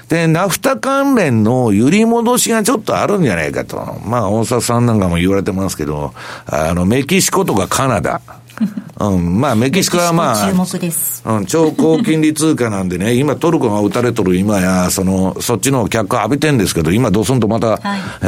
[0.10, 3.78] で、ナフタ関連の揺り戻しがちょっとあるんじゃないかと。
[4.06, 6.14] まあ、大沢さんなんかも言われてますけど、
[6.46, 8.20] あの、メキシコとかカナダ。
[9.00, 11.24] うん、まあ、メキシコはまあ、注目です。
[11.26, 17.80] うん、超高金利通貨なんでね、今トルコが打たれとる今や、その、そっちの客浴びてんですけど、今ドスンとまた、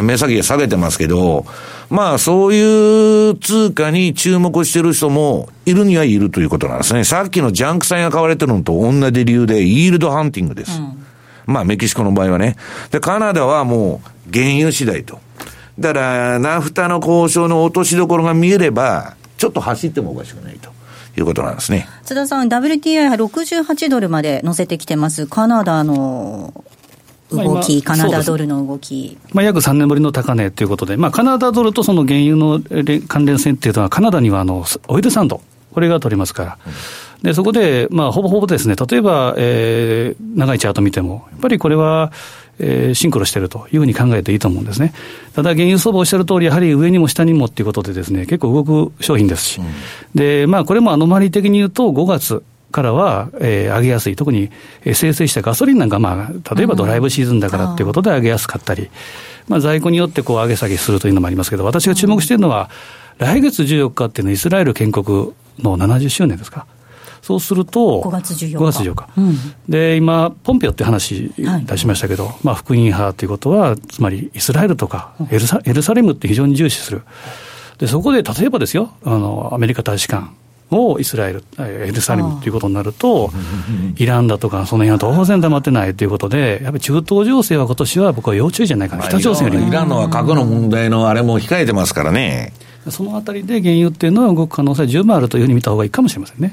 [0.02, 1.46] 目先下げてますけど、
[1.90, 7.06] まあ、そういう通貨に注目してる人もいるにはいるということなんですね。
[7.06, 10.82] さっきのジャンク債が買われてるのと同じ理由で、イールドハンティングです。
[11.46, 12.58] まあ、メキシコの場合はね。
[12.92, 15.20] で、カナダはもう、原油次第と。
[15.80, 20.70] だから、ナフタの交渉の落としどころが見えれば、ちょっと走ってもおかしくないと
[21.18, 21.88] いうことなんですね。
[22.04, 25.28] 津田さん、WTI は68ドルまで乗せてきてます。
[25.28, 26.64] カナダの
[27.32, 29.18] 動き、まあ今カナダドルの動き。
[29.34, 35.42] まあ、約3年ぶりの高値ということで、まあ、カナダドルとその原油の連関連性っていうのは、カナダにはあのオイルサンド、
[35.74, 36.58] これが取れますから。
[37.22, 42.12] でそこで、まあ、ほぼほぼですね、例えば、えー長いチャート見ても、やっぱりこれは、
[42.60, 44.94] えーシンクロしているというふうに考えていいと思うんですね。
[45.34, 49.62] ただ、原油相場おっしゃる通り、やはり上にも下にもっていうことでですね、結構動く商品ですし、
[50.16, 54.50] で、まあ、これもアノマリ的に言うと、5月、からは、えー上げやすい、特に、
[54.84, 58.90] えー生成したガソリンなんか、まあ、例えばドライブシーズンだからっていうことで上げやすかったり、
[59.48, 62.70] まあ、在庫によってこう上げ下げするというのもありますけど、私が注目しているのは、
[63.18, 66.66] 来月14日っていうのはイスラエル建国の70周年ですか。
[67.22, 68.56] そうすると、5月14日。
[68.56, 69.08] 5月14日。
[69.18, 69.36] うん。
[69.70, 77.02] で、今、ポンペオって話出しましたけど、まあ、福音派ということは、つまりイスラエルとかエルサ、エルサレムって非常に重視する。
[77.78, 80.28] で、そこで例えばですよ、あの、アメリカ大使館
[80.72, 83.32] をイスラエル、えエルサレムということになると、
[83.96, 89.68] イランだとか、その辺は当然黙ってないということで、やっぱり中東情勢は今年は僕は要注意じゃないかな、北朝鮮よりも。
[89.68, 92.54] イランのは核の問題のあれも控えてますからね。
[92.90, 96.52] そのあたりで原油っていうのは動く可能性は十分あるというふうに見た方がいいかもしれませんね。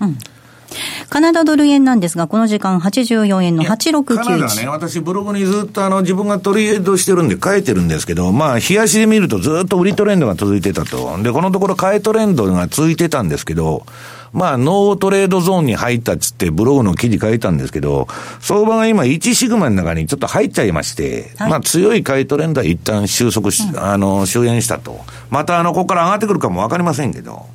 [1.09, 4.69] カナダドル円なんですが、この時間84円のカナダはね、8691。
[4.69, 11.23] 私ブログにずっとあの自分がトレードしてるんで書いてるんですけど、まあ、冷やしで見るとずっと売りトレンドが続いてたと。
[11.23, 13.87] で、このところ買いトレンドが続いてたんですけど、
[14.35, 18.09] まあ、 no trade zone に入ったっつってブログの記事書いたんですけど、
[18.41, 25.01] 相場が今1シグマの中にちょっと入っちゃいまして、まあ、強い買いトレンドは一旦収束し、あの、終焉したと。
[25.31, 27.47] またあの、ここから上がってくるかもわかりませんけど、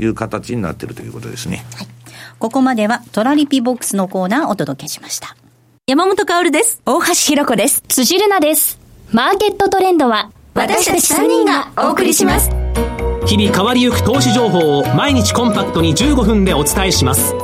[0.00, 1.64] いう形になってるということですね。
[2.38, 5.36] ここまではトラリピボックスのコーナーをお届けしました。
[5.86, 6.82] 山本薫です。
[6.84, 7.82] 大橋ひろ子です。
[7.88, 8.78] 辻るなです。
[9.12, 12.50] マーケットトレンドは、私たち3人がお送りします。
[13.26, 17.34] 日々変わりゆく投資情報を毎日コンパクトに15分でお伝えします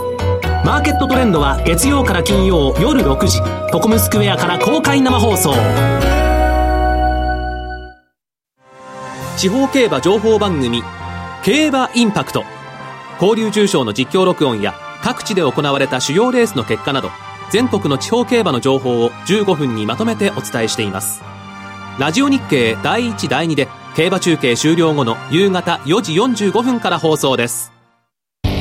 [0.64, 3.40] マーケットトレンドは月曜から金曜夜6時
[3.72, 5.52] トコムスクエアから公開生放送
[9.36, 10.84] 地方競馬情報番組
[11.42, 12.44] 競馬インパクト
[13.20, 17.10] 交流重賞の実況録音や各地で行われた主要レースの結果など
[17.50, 21.22] 全国の地方競馬の情報を15分にまとめてお伝えしています。
[21.98, 27.81] ラジオ日経第1第2で競馬中継終了後の夕方4時45分から放送です。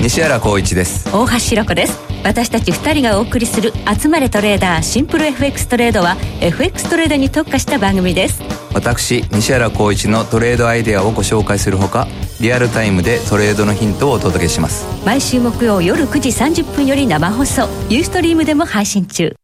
[0.01, 1.99] 西原光一です大橋ひろ子です。
[2.23, 8.41] 私たち2人がお送りする集まれトレーダーシンプル FX トレードは FX トレードに特化した番組です。
[8.73, 12.07] 私西原光一のトレードアイデアをご紹介するほか
[12.39, 19.35] リアルタイムでトレードのヒントをお届けします毎週木曜夜9時30分より生放送、ユーストリームでも配信中。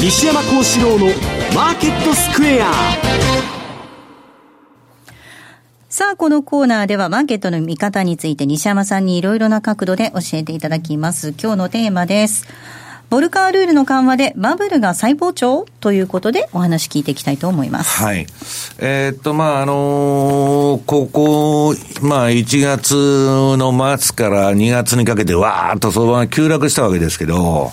[0.00, 1.06] 西山幸四郎の
[1.54, 3.57] マーケットスクエア
[5.98, 11.30] さあ、このコーナーではマーケットの見方について西山さんにいろいろな角度で教えていただきます。
[11.30, 12.46] 今日のテーマです。
[13.10, 18.00] ボルカールールの緩和でバブルが再膨張ということでお話聞いていきたいと思います。
[18.00, 18.28] はい。
[18.78, 27.72] えーっと、まあ、あのーここ、まあ、1月の末から2月にかけてわーっと相場が急落したわけですけど、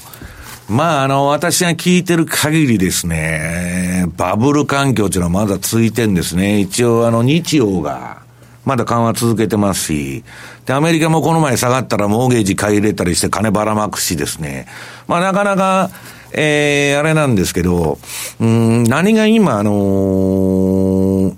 [0.67, 6.59] まあ、あの、私が聞いてる限りですね、バブル環境っていうのはまだ続いてんですね。
[6.59, 8.23] 一応、あの、日曜が、
[8.65, 10.23] まだ緩和続けてますし、
[10.65, 14.65] で、アメリカもこの前下がったらモーゲージ買い入れたりして金ばらまくしですね。
[15.07, 15.91] まあ、なかなか、
[16.33, 17.99] えー、あれなんですけど、
[18.39, 21.35] うん、何が今、あのー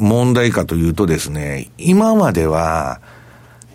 [0.00, 3.00] 問題かというとですね、今までは、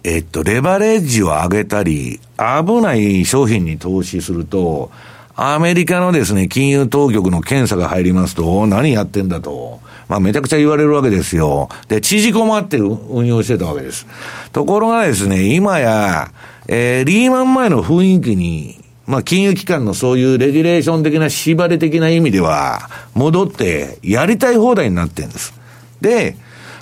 [0.08, 4.92] えっと、レバレッジを上げたり、危ない商品に投資すると、
[5.36, 9.80] アメリカのですね、金融当局の検査が入りますと、何やってんだと。
[10.08, 11.70] まあ、めちゃくちゃ言われるわけですよ。
[11.88, 14.06] で、縮こまって運用してたわけです。
[14.54, 16.32] ところがですね、今や、
[16.68, 25.56] えーリーマン前の雰囲気に、まあ、金融機関のそういうレギュレーション的な縛り的な意味では、戻って、やりたい放題になってるんです。
[26.00, 26.38] で、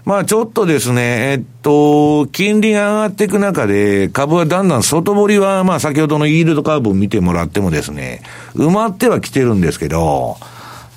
[0.05, 8.21] まあちょっとですね、えっと、金利が上がっていく中で、株はだんだん外堀は、まあ先ほどのイールドカーブを見てもらってもですね、
[8.53, 10.35] 埋まってはきてるんですけど、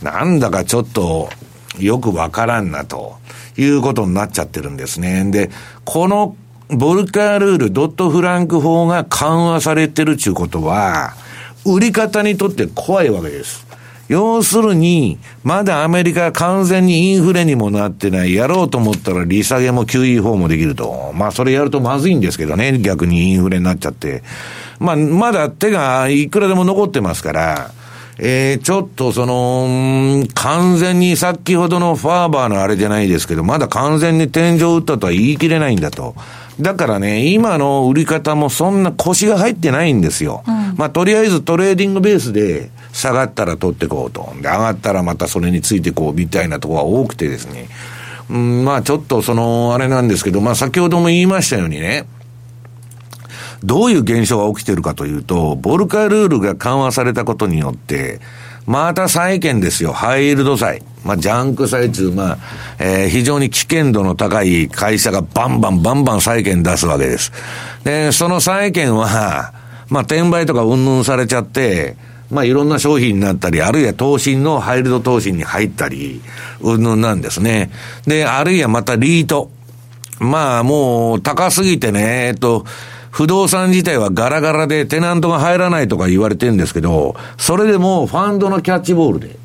[0.02, 1.28] なんだかちょっと
[1.78, 3.16] よくわからんなと
[3.57, 5.30] いうことになっちゃってるんですね。
[5.30, 5.50] で、
[5.84, 6.36] この
[6.68, 11.14] ボルカールール、ドットフランク法が緩和されてるっていうことは、
[11.64, 13.65] 売り方にとって怖いわけです。
[14.09, 18.34] 要するに、まだアメリカは完全にインフレにもなってない。
[18.34, 21.12] やろうと思ったら利下げも QE4 もできると。
[21.14, 22.78] まあそれやるとまずいんですけどね。
[22.78, 24.22] 逆にインフレになっちゃって。
[24.78, 27.70] まあまだ手がいくらでも残ってますから。
[28.18, 36.14] えー、ちょっとその、完全に先ほどのファーバーのあれじゃないですけど、まだ完全に天井打ったとは言い切れないんだと。
[36.59, 40.42] だからね、今の売り方もそんな腰が入ってないんですよ。
[40.46, 44.32] うん、まあとりあえずトレーディングベースで、下がったら取ってこうと。
[44.40, 47.68] で、上がったらまたそれについてこうみたいなところが多くてですね。
[48.30, 52.07] うん、まあちょっとその、あれなんですけど、まあ先ほども言いましたようにね、
[53.62, 58.20] どういう現象が起きてるかというと、ボルカルールが緩和されたことによって、
[58.64, 60.82] また債券ですよ、ハイールド債。
[61.05, 62.38] まあ、ジャンク債中、まあ、
[62.80, 67.30] えー、非常に危険度の高い会社がバンバンバンバン債券出すわけです。
[67.84, 69.53] で、その債券は、
[69.88, 71.97] まあ、転売とか云々されちゃって、
[72.31, 76.20] まあ、いろんな商品になったり、あるいは投信のハイルド投信に入ったり、
[76.61, 77.70] うぬんなんですね。
[78.07, 79.51] で、あるいはまたリート。
[80.18, 82.64] まあ、もう、高すぎてね、えっと、
[83.11, 89.37] 不動産自体はガラガラでテナントが入らないとか言われてるんですけど、それでもファンドのキャッチボールで、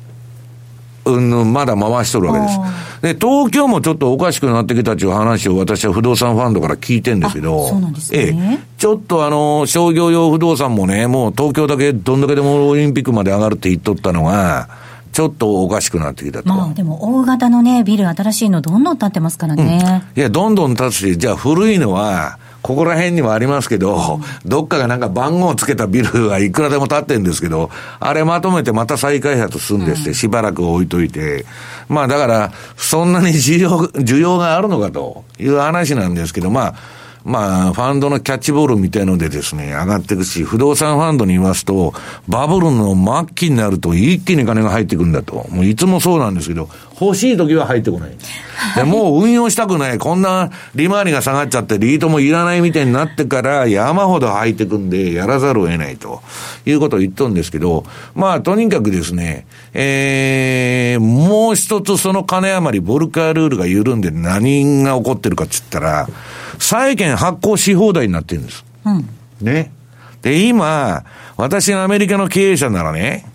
[1.04, 2.58] うん、まだ回しとるわけです。
[3.02, 8.18] で、東京もちょっとおかしくなってきたという話を私は不動産ファンドから聞いてるんですけど、そうなんですね。
[8.18, 14.68] ええ、ちょっとあの、商業用不動産もね、もう東京だけどんだけでもオリンピックまで上がるって言っとったのが、
[15.12, 16.48] ちょっとおかしくなってきたと。
[16.48, 20.02] まあでも大型のね、ビル新しいのどんどん建ってますからね。
[20.14, 31.44] うん、いや、どんどん建つし、じゃあ古いのは、ここら辺にもありますけど、どっかがなんか番号をつけたビルがいくらでも建ってるんですけど、あれまとめてまた再開発するんですって、しばらく置いといて。
[31.88, 36.74] まあだから、そんなに需要、需要があるのかという話なんですけど、まあ、
[37.24, 41.94] まあ、ファンドのキャッチボールみたいのでですね、上がっていくし、不動産ファンドに言いますと、
[42.28, 45.46] バブルの末期になると一気に金が入ってくるんだと。
[45.50, 46.68] もういつもそうなんですけど、
[47.00, 48.10] 欲しい時は入ってこない。
[48.76, 49.98] でもう運用したくない。
[49.98, 56.22] こんな利回りが下がっちゃってリートもいらないみたいになってから山ほど入ってくんでやらざるを得ないと
[56.64, 66.08] いうことを言っとるんですけど、まあとにかくですね、えー、もう一つその金余りボルカールールが緩んで何が起こってるかって言ったら、
[66.62, 68.64] 債券発行し放題になってるんです。
[68.84, 69.08] うん、
[69.40, 69.72] ね。
[70.22, 71.04] で、今、
[71.36, 73.26] 私がアメリカの経営者ならね、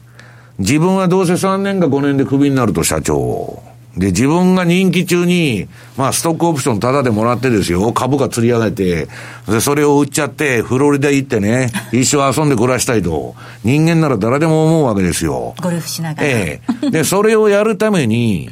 [0.60, 3.62] 自分はどうせ3年か5年でクビになると社長。
[3.98, 5.68] で、自分が任期中に、
[5.98, 9.08] まあ、ストックオプションタダでもらってですよ、株価釣り上げて、
[9.48, 15.56] で、それを売っちゃって、フロリダ行ってね、一生遊んで暮らしたいと、人間なら誰でも思うわけですよ。
[15.62, 16.28] ゴルフしながら。
[16.28, 16.90] ええ。
[16.92, 18.52] で、それをやるために、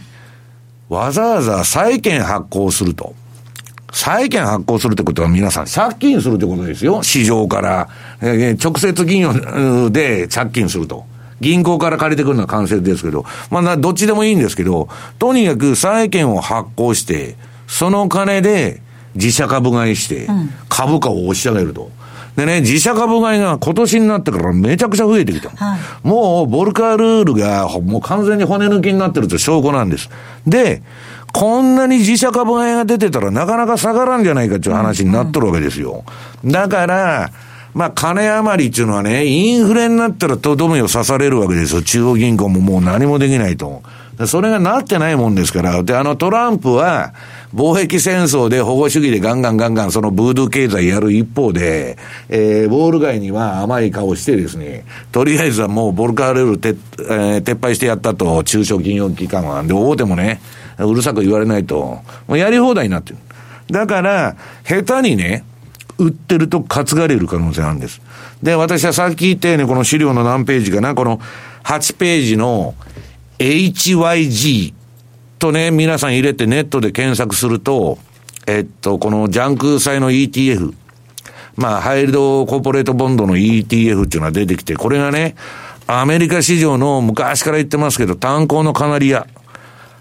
[0.90, 3.16] わざわざ債券発行すると。
[3.96, 7.02] 債券発行するってことは皆さん借金するってことですよ。
[7.02, 7.88] 市場から。
[8.22, 11.06] えー、直接金融で借金すると。
[11.40, 17.38] 銀行から借りてくるのは間接ですけど、まあ、どっちでもいいんですけど、とにかく債券を発行して、
[17.68, 18.82] その金で
[19.16, 20.28] 自社株買いして、
[20.68, 21.90] 株価を押し上げると。
[22.36, 25.50] でね、自社株買いが今年になってからめちゃくちゃ増えてきた。
[25.52, 30.10] はい、もう、ボルカールールがもう完全に骨抜きになってると証拠なんです。
[30.46, 30.82] で、
[31.36, 36.06] こんなに自社株買いが出てたらなかなか下がらんじゃないかっていう話になっとるわけですよ。
[36.46, 37.30] だから、
[37.74, 41.82] まあ、金余りっていうのはね、インフレになったらとどめを刺されるわけですよ。
[41.82, 43.84] 中央銀行ももう何もできないと。
[44.28, 45.84] それがなってないもんですから。
[45.84, 47.14] で、あのトランプは、
[47.54, 51.98] 貿易戦争で保護主義でガンガンガンガンそのブードゥー経済やる一方で、
[52.30, 59.62] えー、ウォール街には甘い顔してですね、とりあえずはもうボルカーレール撤,、えー、撤廃してやったと、中小金融機関は。
[59.64, 60.40] で、大手もね、
[60.80, 63.18] うるさく言われないと、もうやり放題になってる。
[63.72, 65.44] だから、下手にね、
[65.98, 68.02] 売ってると担がれる可能性あるんです。
[68.44, 71.20] で、私はさっき言ったように、この資料の何ページかな、この
[71.64, 72.76] 8ページの
[73.40, 74.74] HYG
[75.40, 77.98] とね、皆さん入れてネットで検索すると、
[78.48, 80.74] えっと、このジャンク債の ETF、
[81.56, 85.36] まあ、ハイルドコーポレートボンドの ETF っていうのが出てきて、これがね、
[85.88, 89.28] アメリカ市場の昔から言ってますけど、炭鉱のカナリア。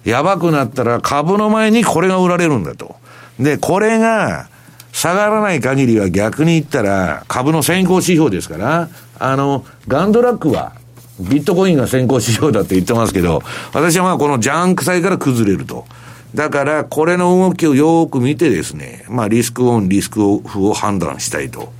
[0.05, 2.97] やばくなったら株の前にこれが売られるんだと。
[3.39, 4.49] で、これが
[4.93, 8.89] 下がらない限りは逆に言ったら株の先行指標ですから、
[9.19, 10.73] あの、ガンドラックは
[11.21, 13.43] ビットコインが先行指標だって言ってますけど、
[13.73, 15.87] 私はまあこのジャンク債から崩れると。
[16.35, 21.73] だから、これの動きをよーく見てですね、まあ、リスクオン、リスクオフを判断したいと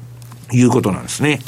[0.53, 1.41] いうことなんですね。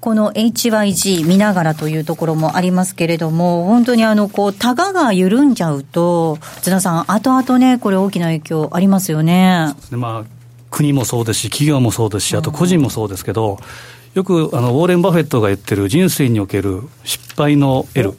[0.00, 9.74] この HYG 見ながらというところもありますけれども、本当にあの、こう、タガが緩んじゃうと、津田さん、後々ね、これ大きな影響ありますよね。
[9.90, 10.38] でまあ、
[10.70, 13.58] 国もそうですし、企業もそうですし、あと個人もそうですけど、
[14.14, 18.14] よくあのウォーレン・バフェットが言ってる人生における失敗の L、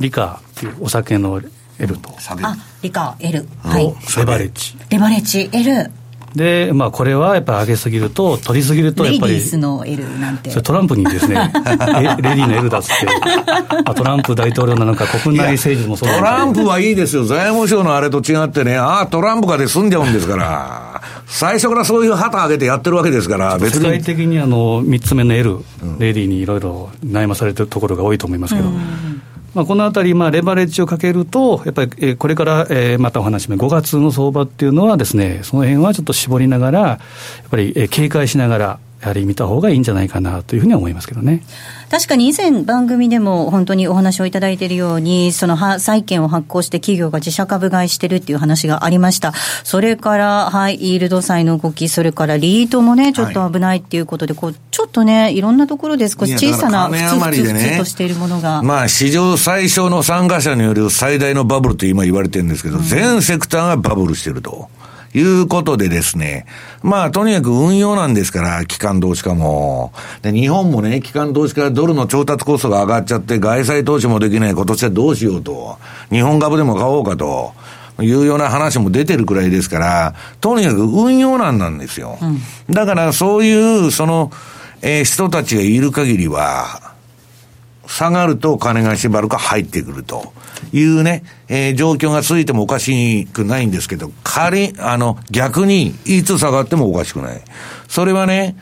[0.00, 1.40] リカーっていうお酒の
[1.78, 2.10] L と、
[2.42, 3.46] あ、リカ L。
[3.62, 3.94] はい。
[4.16, 4.76] レバレッジ。
[4.88, 5.90] レバレッジ L。
[6.34, 9.34] で、まあ、これはやっぱり上げすぎると、取りすぎると、やっぱり。
[9.34, 10.50] レディースの L なんて。
[10.50, 13.06] それトランプにですね、 レディーの L だっつって、
[13.84, 17.24] あトランプ大統領なのか、国内政治もそうトランプはいいですよ。
[17.24, 21.00] 財務省のあれと違ってね、ああ、トランプかで済んじゃうんですから。
[21.26, 24.04] 最初からそういう旗上げてやってるわけですから、別世界に。
[24.04, 25.58] 的にあの3つ目の L、
[25.98, 28.68] レディーにいろいろ悩まされてるところが多いと思いますけど、
[29.54, 36.94] まあ、このあたり、まあ、レバレッジをかけると、やっぱり、えーこれから、えーまたお話し、5月の相場っていうのはですね、その辺はちょっと絞りながら、や
[37.46, 41.42] っぱり、えー警戒しながら、やはり見た方がいいんじゃないかなというふうには思いますけどね。
[41.90, 49.34] 確かに以前番組でも本当にお話をいただいているように、そのは債券を発行して企業が自社株買いしてるっていう話がありました。
[49.62, 58.62] それから、はい、イールド債の動き、それからリートもね、ちょっと危ないっていうことで、こう、ちょっとね、いろんなところで少し小さな、ふつふつふつとしているものが。
[58.62, 64.70] まあ、史上最小の参加者による最大のバブルと今言われてるんですけど、全セクターがバブルしてると。
[65.14, 66.46] いうことでですね。
[66.82, 69.92] まあ、とにかく運用なんですから、機関投資家も。
[70.22, 75.78] で、日本もね、機関投資家はドルの調達コストが上がっちゃって、外債投資もできない今年はどうしようと。
[76.10, 77.52] 日本株でも買おうかと。
[78.00, 82.18] いうような話も出てるくらいですから、とにかく運用難なんですよ。
[82.68, 84.32] だから、そういう、その、
[84.82, 86.93] えー人たちがいる限りは、
[87.86, 90.32] 下がると金が縛るか入ってくると
[90.72, 97.42] いうね、えー状況が続いてもおかしくないんですけど、仮、あの、逆に、いつ下がってもおかしくない。
[97.88, 98.56] それはね、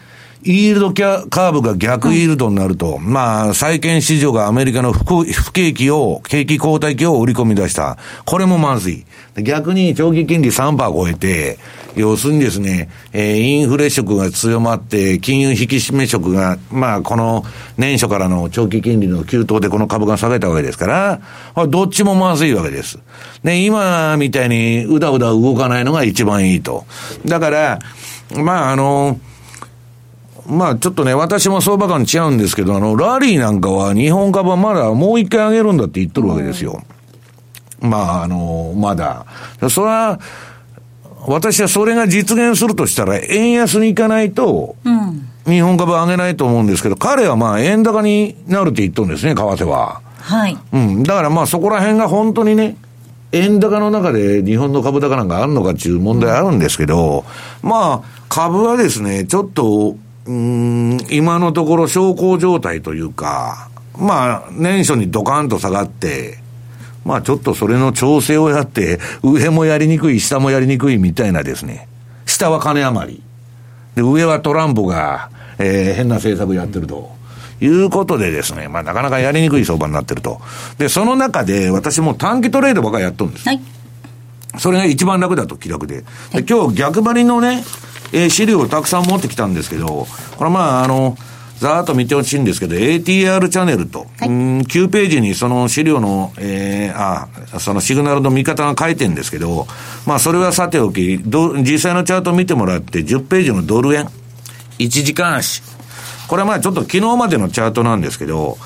[0.45, 7.97] イールドキャカーブが逆イールドになると、まあ、債券市場がアメリカの不不景気を、景気後退期を売り込み出した。
[8.25, 9.05] これもまずい。
[9.41, 11.59] 逆に長期金利3%超えて、
[11.95, 17.45] 要するにですね、えーインフレ色が強まって、金融引き締め色が、まあ、この
[17.79, 20.87] 年初からの長期金利の急騰でこの株が下げたわけですか
[21.55, 22.99] ら、どっちもまずいわけです。
[23.43, 26.85] で、今みたいにうだうだ動かないのが一番いいと。
[27.25, 27.79] だから、
[28.37, 29.19] まあ、あの、
[30.47, 36.83] まあちょっとね、私も相場感違うんですけど、あの、ラリーなんかは日本株はまだもう一回上げるんだって言っとるわけですよ。
[37.83, 39.27] まああの、まだ。
[39.69, 40.21] それは、
[41.27, 44.77] 私はそれが実現するとしたら、円安に行かないと、
[45.47, 50.01] 日本株上げないと思うんですけど、彼はまあ円高になるって言っとるんですね、為替は。
[50.21, 50.57] はい。
[50.73, 51.03] うん。
[51.03, 52.77] だからまあそこら辺が本当にね、
[53.33, 57.25] 円高の中で日本の株高なんかあるのかっていう問題あるんですけど、
[57.63, 63.69] まあ株はですね、ちょっと、うーん、今のところ小康状態というか、
[63.99, 66.42] まあ年初にドカンと下がって、
[67.05, 71.89] まあちょっとそれの調整をやって、上もやりにくい、下もやりにくいみたいなですね。
[72.27, 73.23] 下は金余り。
[73.95, 77.13] で、上はトランプが、えー変な政策やってると。
[77.61, 80.41] いうことでですね、まあなかなかやりにくい相場になってると。
[80.79, 83.49] で、その中で私も短期トレードばっかりやっとるんです。
[83.49, 83.61] はい。
[84.59, 86.03] それが一番楽だと気楽で。
[86.33, 87.63] で今日逆張りのね、
[88.13, 89.87] えー資料をたくさん持ってきたんですけど、
[90.37, 91.17] これまああの、
[91.63, 97.29] ざーっと見てほしいんですけど、ATR チャンネルと、うん9ページにその資料の、えー、あ、
[97.61, 99.69] そのシグナルの見方が書いてるんですけど、
[100.05, 104.09] まあそれはさておき、ど実際のチャート見てもらって、10ページのドル円、
[104.79, 105.63] 1時間足。
[106.27, 108.59] これはまあちょっと昨日までのチャートなんですけど、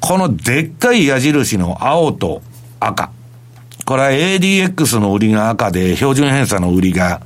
[0.00, 2.40] このでっかい矢印の青と
[2.78, 3.10] 赤。
[3.84, 7.20] これは ADX の売りが赤で、標準偏差の売りが、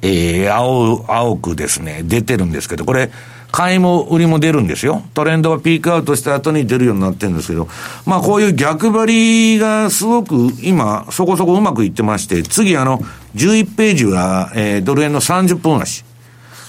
[0.00, 3.10] えー、青、青くですね、出てるんですけど、これ、
[3.52, 5.02] 買いも売りも出るんですよ。
[5.12, 7.68] トレンドがピークアウトした後に出るようになってるんですけど、
[8.06, 9.04] まあこういう逆張
[9.54, 12.98] りがすごく今、そこそこうまくいってまして、次あの、
[13.36, 16.02] 11ページは、えー、ドル円の30分足。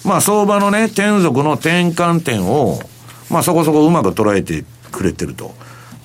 [0.04, 2.82] まあ相場のね、天属の転換点を、
[3.30, 5.56] まあそこそこうまく捉えてくれてると。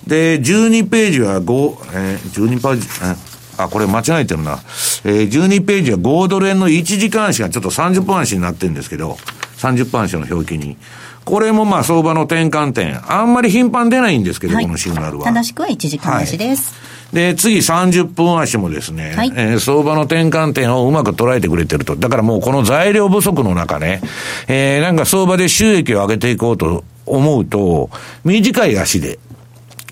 [0.06, 4.60] で、12ページは5、えー、12ページ、えあ、これ間違えてるな。
[5.04, 9.18] えー、12ページは5ドル円の1時間足がちょっと30分足になってるんですけど、
[9.58, 10.76] 30分足の表記に。
[11.24, 13.12] これもまあ相場の転換点。
[13.12, 15.24] あんまり頻繁出ないんですけど、はいこのシグナルは。
[15.24, 16.74] 正しくは1時間足です。
[17.12, 21.96] で、次30分足もですね、はいえー相場の転換点をうまく捉えてくれてると。
[21.96, 24.00] だからもうこの材料不足の中ね、
[24.46, 27.90] えーなんか相場で収益を上げていこうと思うと、
[28.24, 29.18] 短い足で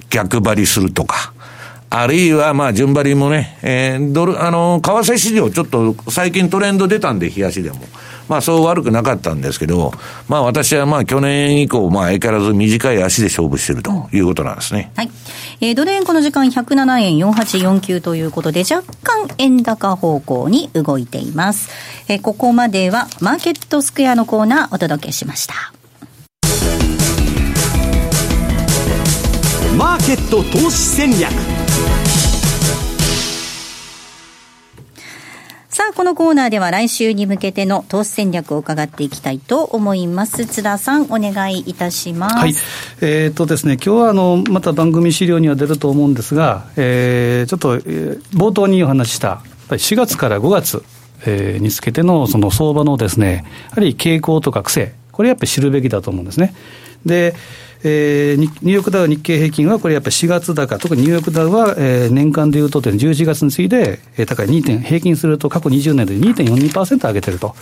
[0.08, 1.34] 逆張りするとか、
[1.90, 7.80] あるいは、まあ、順張りもね、えー、ドル、あの、為替市場ちょっと最近トレンド出たんで、冷やしでも。
[8.28, 9.92] まあそう悪くなかったんですけど、
[10.28, 14.92] まあ私はまあ去年以降、まあ相変わらず短い足で勝負してるということなんですね。
[14.96, 15.10] はい。
[15.60, 21.70] えー、ドル円この時間107円4849ということで、若干円高方向に動いています。
[22.08, 25.72] えー、ここまではマーケットスクエアのコーナーお届けしました。
[29.76, 31.55] マーケット投資戦略
[35.76, 40.46] さあ、このコーナーでは来週に向けての投資戦略を伺っていきたいと思います。
[40.46, 42.34] 津田さん、お願いいたします。
[42.34, 42.54] はい。
[43.02, 50.82] えっ、とですね、今日はあの、また番組資料には出ると思うんですが、えー、ちょっと、えー、冒頭にお話した、4月から5月、
[51.26, 56.54] えー、につけてのその相場のですね、やはり傾向とか癖、これやっぱり知るべきだと思うんですね。
[57.04, 57.34] で、
[57.88, 67.54] えー、ニューヨークダウ、日経平均はこれやっぱり4月高、特にニューヨークダウは、えー、年間でいうと、11月に次いで、えー、高い2点、平均すると過去20年で2.42%上げてると。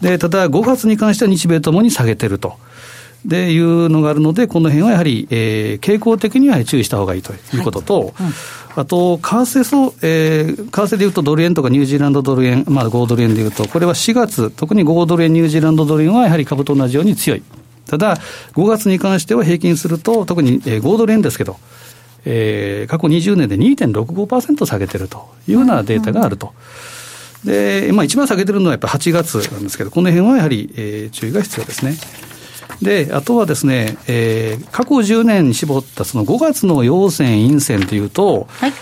[0.00, 2.54] で、ただ5月に関しては日米ともに下げてると。
[3.26, 8.12] でいうのがあるので、この辺はやはり、えー、傾向的には注意したほうがいいということと、はいうん、
[8.76, 17.42] あと、為替そう、えー、為替でいうとドル円とかニュージーランドドル円、まあ、5ドル円でいうと、これは4月、特に5ドル円、ニュージーランドドル円はやはり株と同じように強い。
[17.90, 18.16] ただ、
[18.54, 21.58] 5月に関しては平均すると、特に5ドル円ですけど、
[22.24, 26.52] えー、過去20年で2.65%下げてるというようなデータがあると。
[27.44, 31.96] で、まあ、一番下げてるのはやっぱ8月なんですけど、この辺はやはり、えー、注意が必要ですね。
[32.82, 38.72] で、あとはですね、えー、過去10年に絞ったその5月の陽線、陰線というと、はい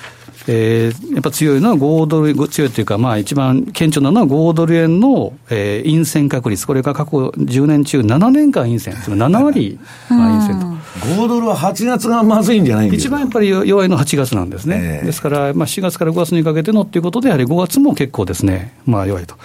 [0.51, 9.79] えー、やっぱ強いのは5ドル、強いというか、まあ一番顕著なのは5ドル円の、えー、陰線確率、これが過去10年中7年間陰線、その7割
[10.09, 10.67] 陰線と。
[11.07, 13.09] 5ドルは8月がまずいんじゃないんですか？
[13.09, 15.01] 一番やっぱり弱いのは8月なんですね。
[15.01, 19.37] えー、ですから、まあ4月から5月にかけてのっていうことで、やはり5月も結構ですね、まあ弱いと。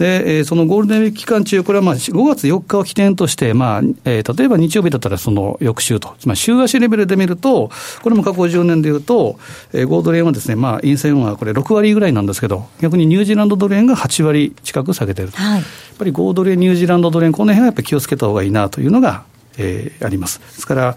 [0.00, 7.70] で、えー、そのゴールデンウィーク期間中、これはまあ5月4日を起点として、まあえー、例えば日曜日だったらその翌週と、つまり週足レベルで見ると、
[8.02, 9.38] これも過去10年でいうと、
[9.74, 15.64] えー、ゴールド円はですね、まあ、陰線はこれ6割ぐらいなんですけど、逆にニュージーランドドル円が8割近く下げてる、はい、やっ
[15.98, 19.24] ぱり5ドル円、ニュージーランドドル円、この辺はやっぱり気をつけた方がいいなというのが、
[19.58, 20.38] えー、あります。
[20.38, 20.96] ですから、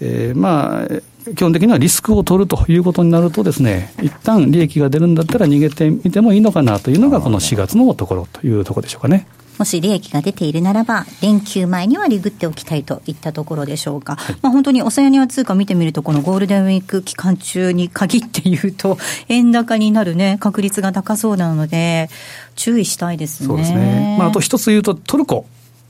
[0.00, 0.88] えー、まあ、
[1.34, 9.26] 基本的にはリスクを取るということになるとですね、一旦利益が出るんだったら逃げてみてもいいのかなというのが、この4月のところというところでしょうかね。
[9.58, 14.16] もし利益が出ているならば、連休前にはリグっておきたいといったところでしょうか。
[14.16, 18.96] はい、まあ、本当にオセアニア通貨見てみると、このゴールデンウィーク期間中に限って言うと、
[19.28, 22.08] 円高になるね、確率が高そうなので、
[22.56, 23.46] 注意したいですね。
[23.48, 24.16] そうですね。
[24.18, 25.44] まあ、あと一つ言うと、トルコ。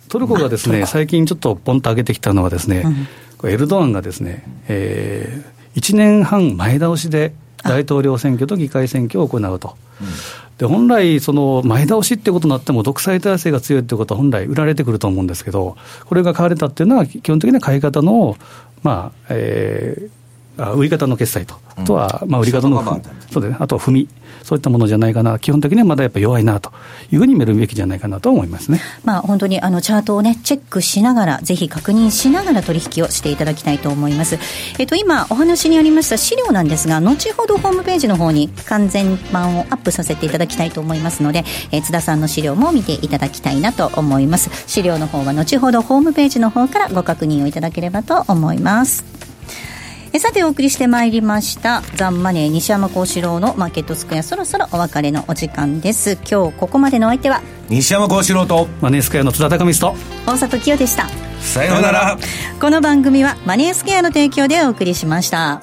[0.09, 3.07] トルコがですね、 最近ちょっとポンと上げてきたのはですね、うん
[3.49, 7.32] エルドアンがですね、えー、1年半前倒しで
[7.62, 9.76] 大統領選挙と議会選挙を行うと。
[10.59, 18.36] で本来、その前倒しってことになっても、独裁体制が強いってことは本来、売られてくると思うんですけど、これが買われたっていうのは、基本的な買い方の、
[18.82, 20.11] まあえー、
[20.73, 22.83] 売り方の決済と、あとは、まあ、売り方の、
[23.31, 24.09] そうですね、あとは踏み、
[24.43, 26.73] そういったものじゃないかな、基本的にはまだやっぱり弱いなと。
[27.13, 34.39] いうふうに見るべきじゃないかなと思いますね、まあ、本当にあのチャートを、ね、チェックしながら、ぜひ確認しながら取引をしていただきたいと思います。
[34.79, 44.51] えっと、今、お話にありました資料なんですが、後ほどホームページの方に完全版をアップさせていただきたいと思いますので、え津田さんの資料も見ていただきたいなと思います。
[44.67, 49.20] 資料の方は後ほどホームページの方からご確認をいただければと思います。
[50.13, 56.19] えさてお送りしてまいりましたザンマネー西山幸四郎のマーケットスクエアそろそろお別れのお時間です。
[56.29, 61.09] 今日ここまでのお相手は西山幸四郎とマネースクエアの津田隆光と大里清でした。
[61.41, 62.19] さようなら。
[62.61, 65.63] この番組はマネースクエアの提供でお送りしました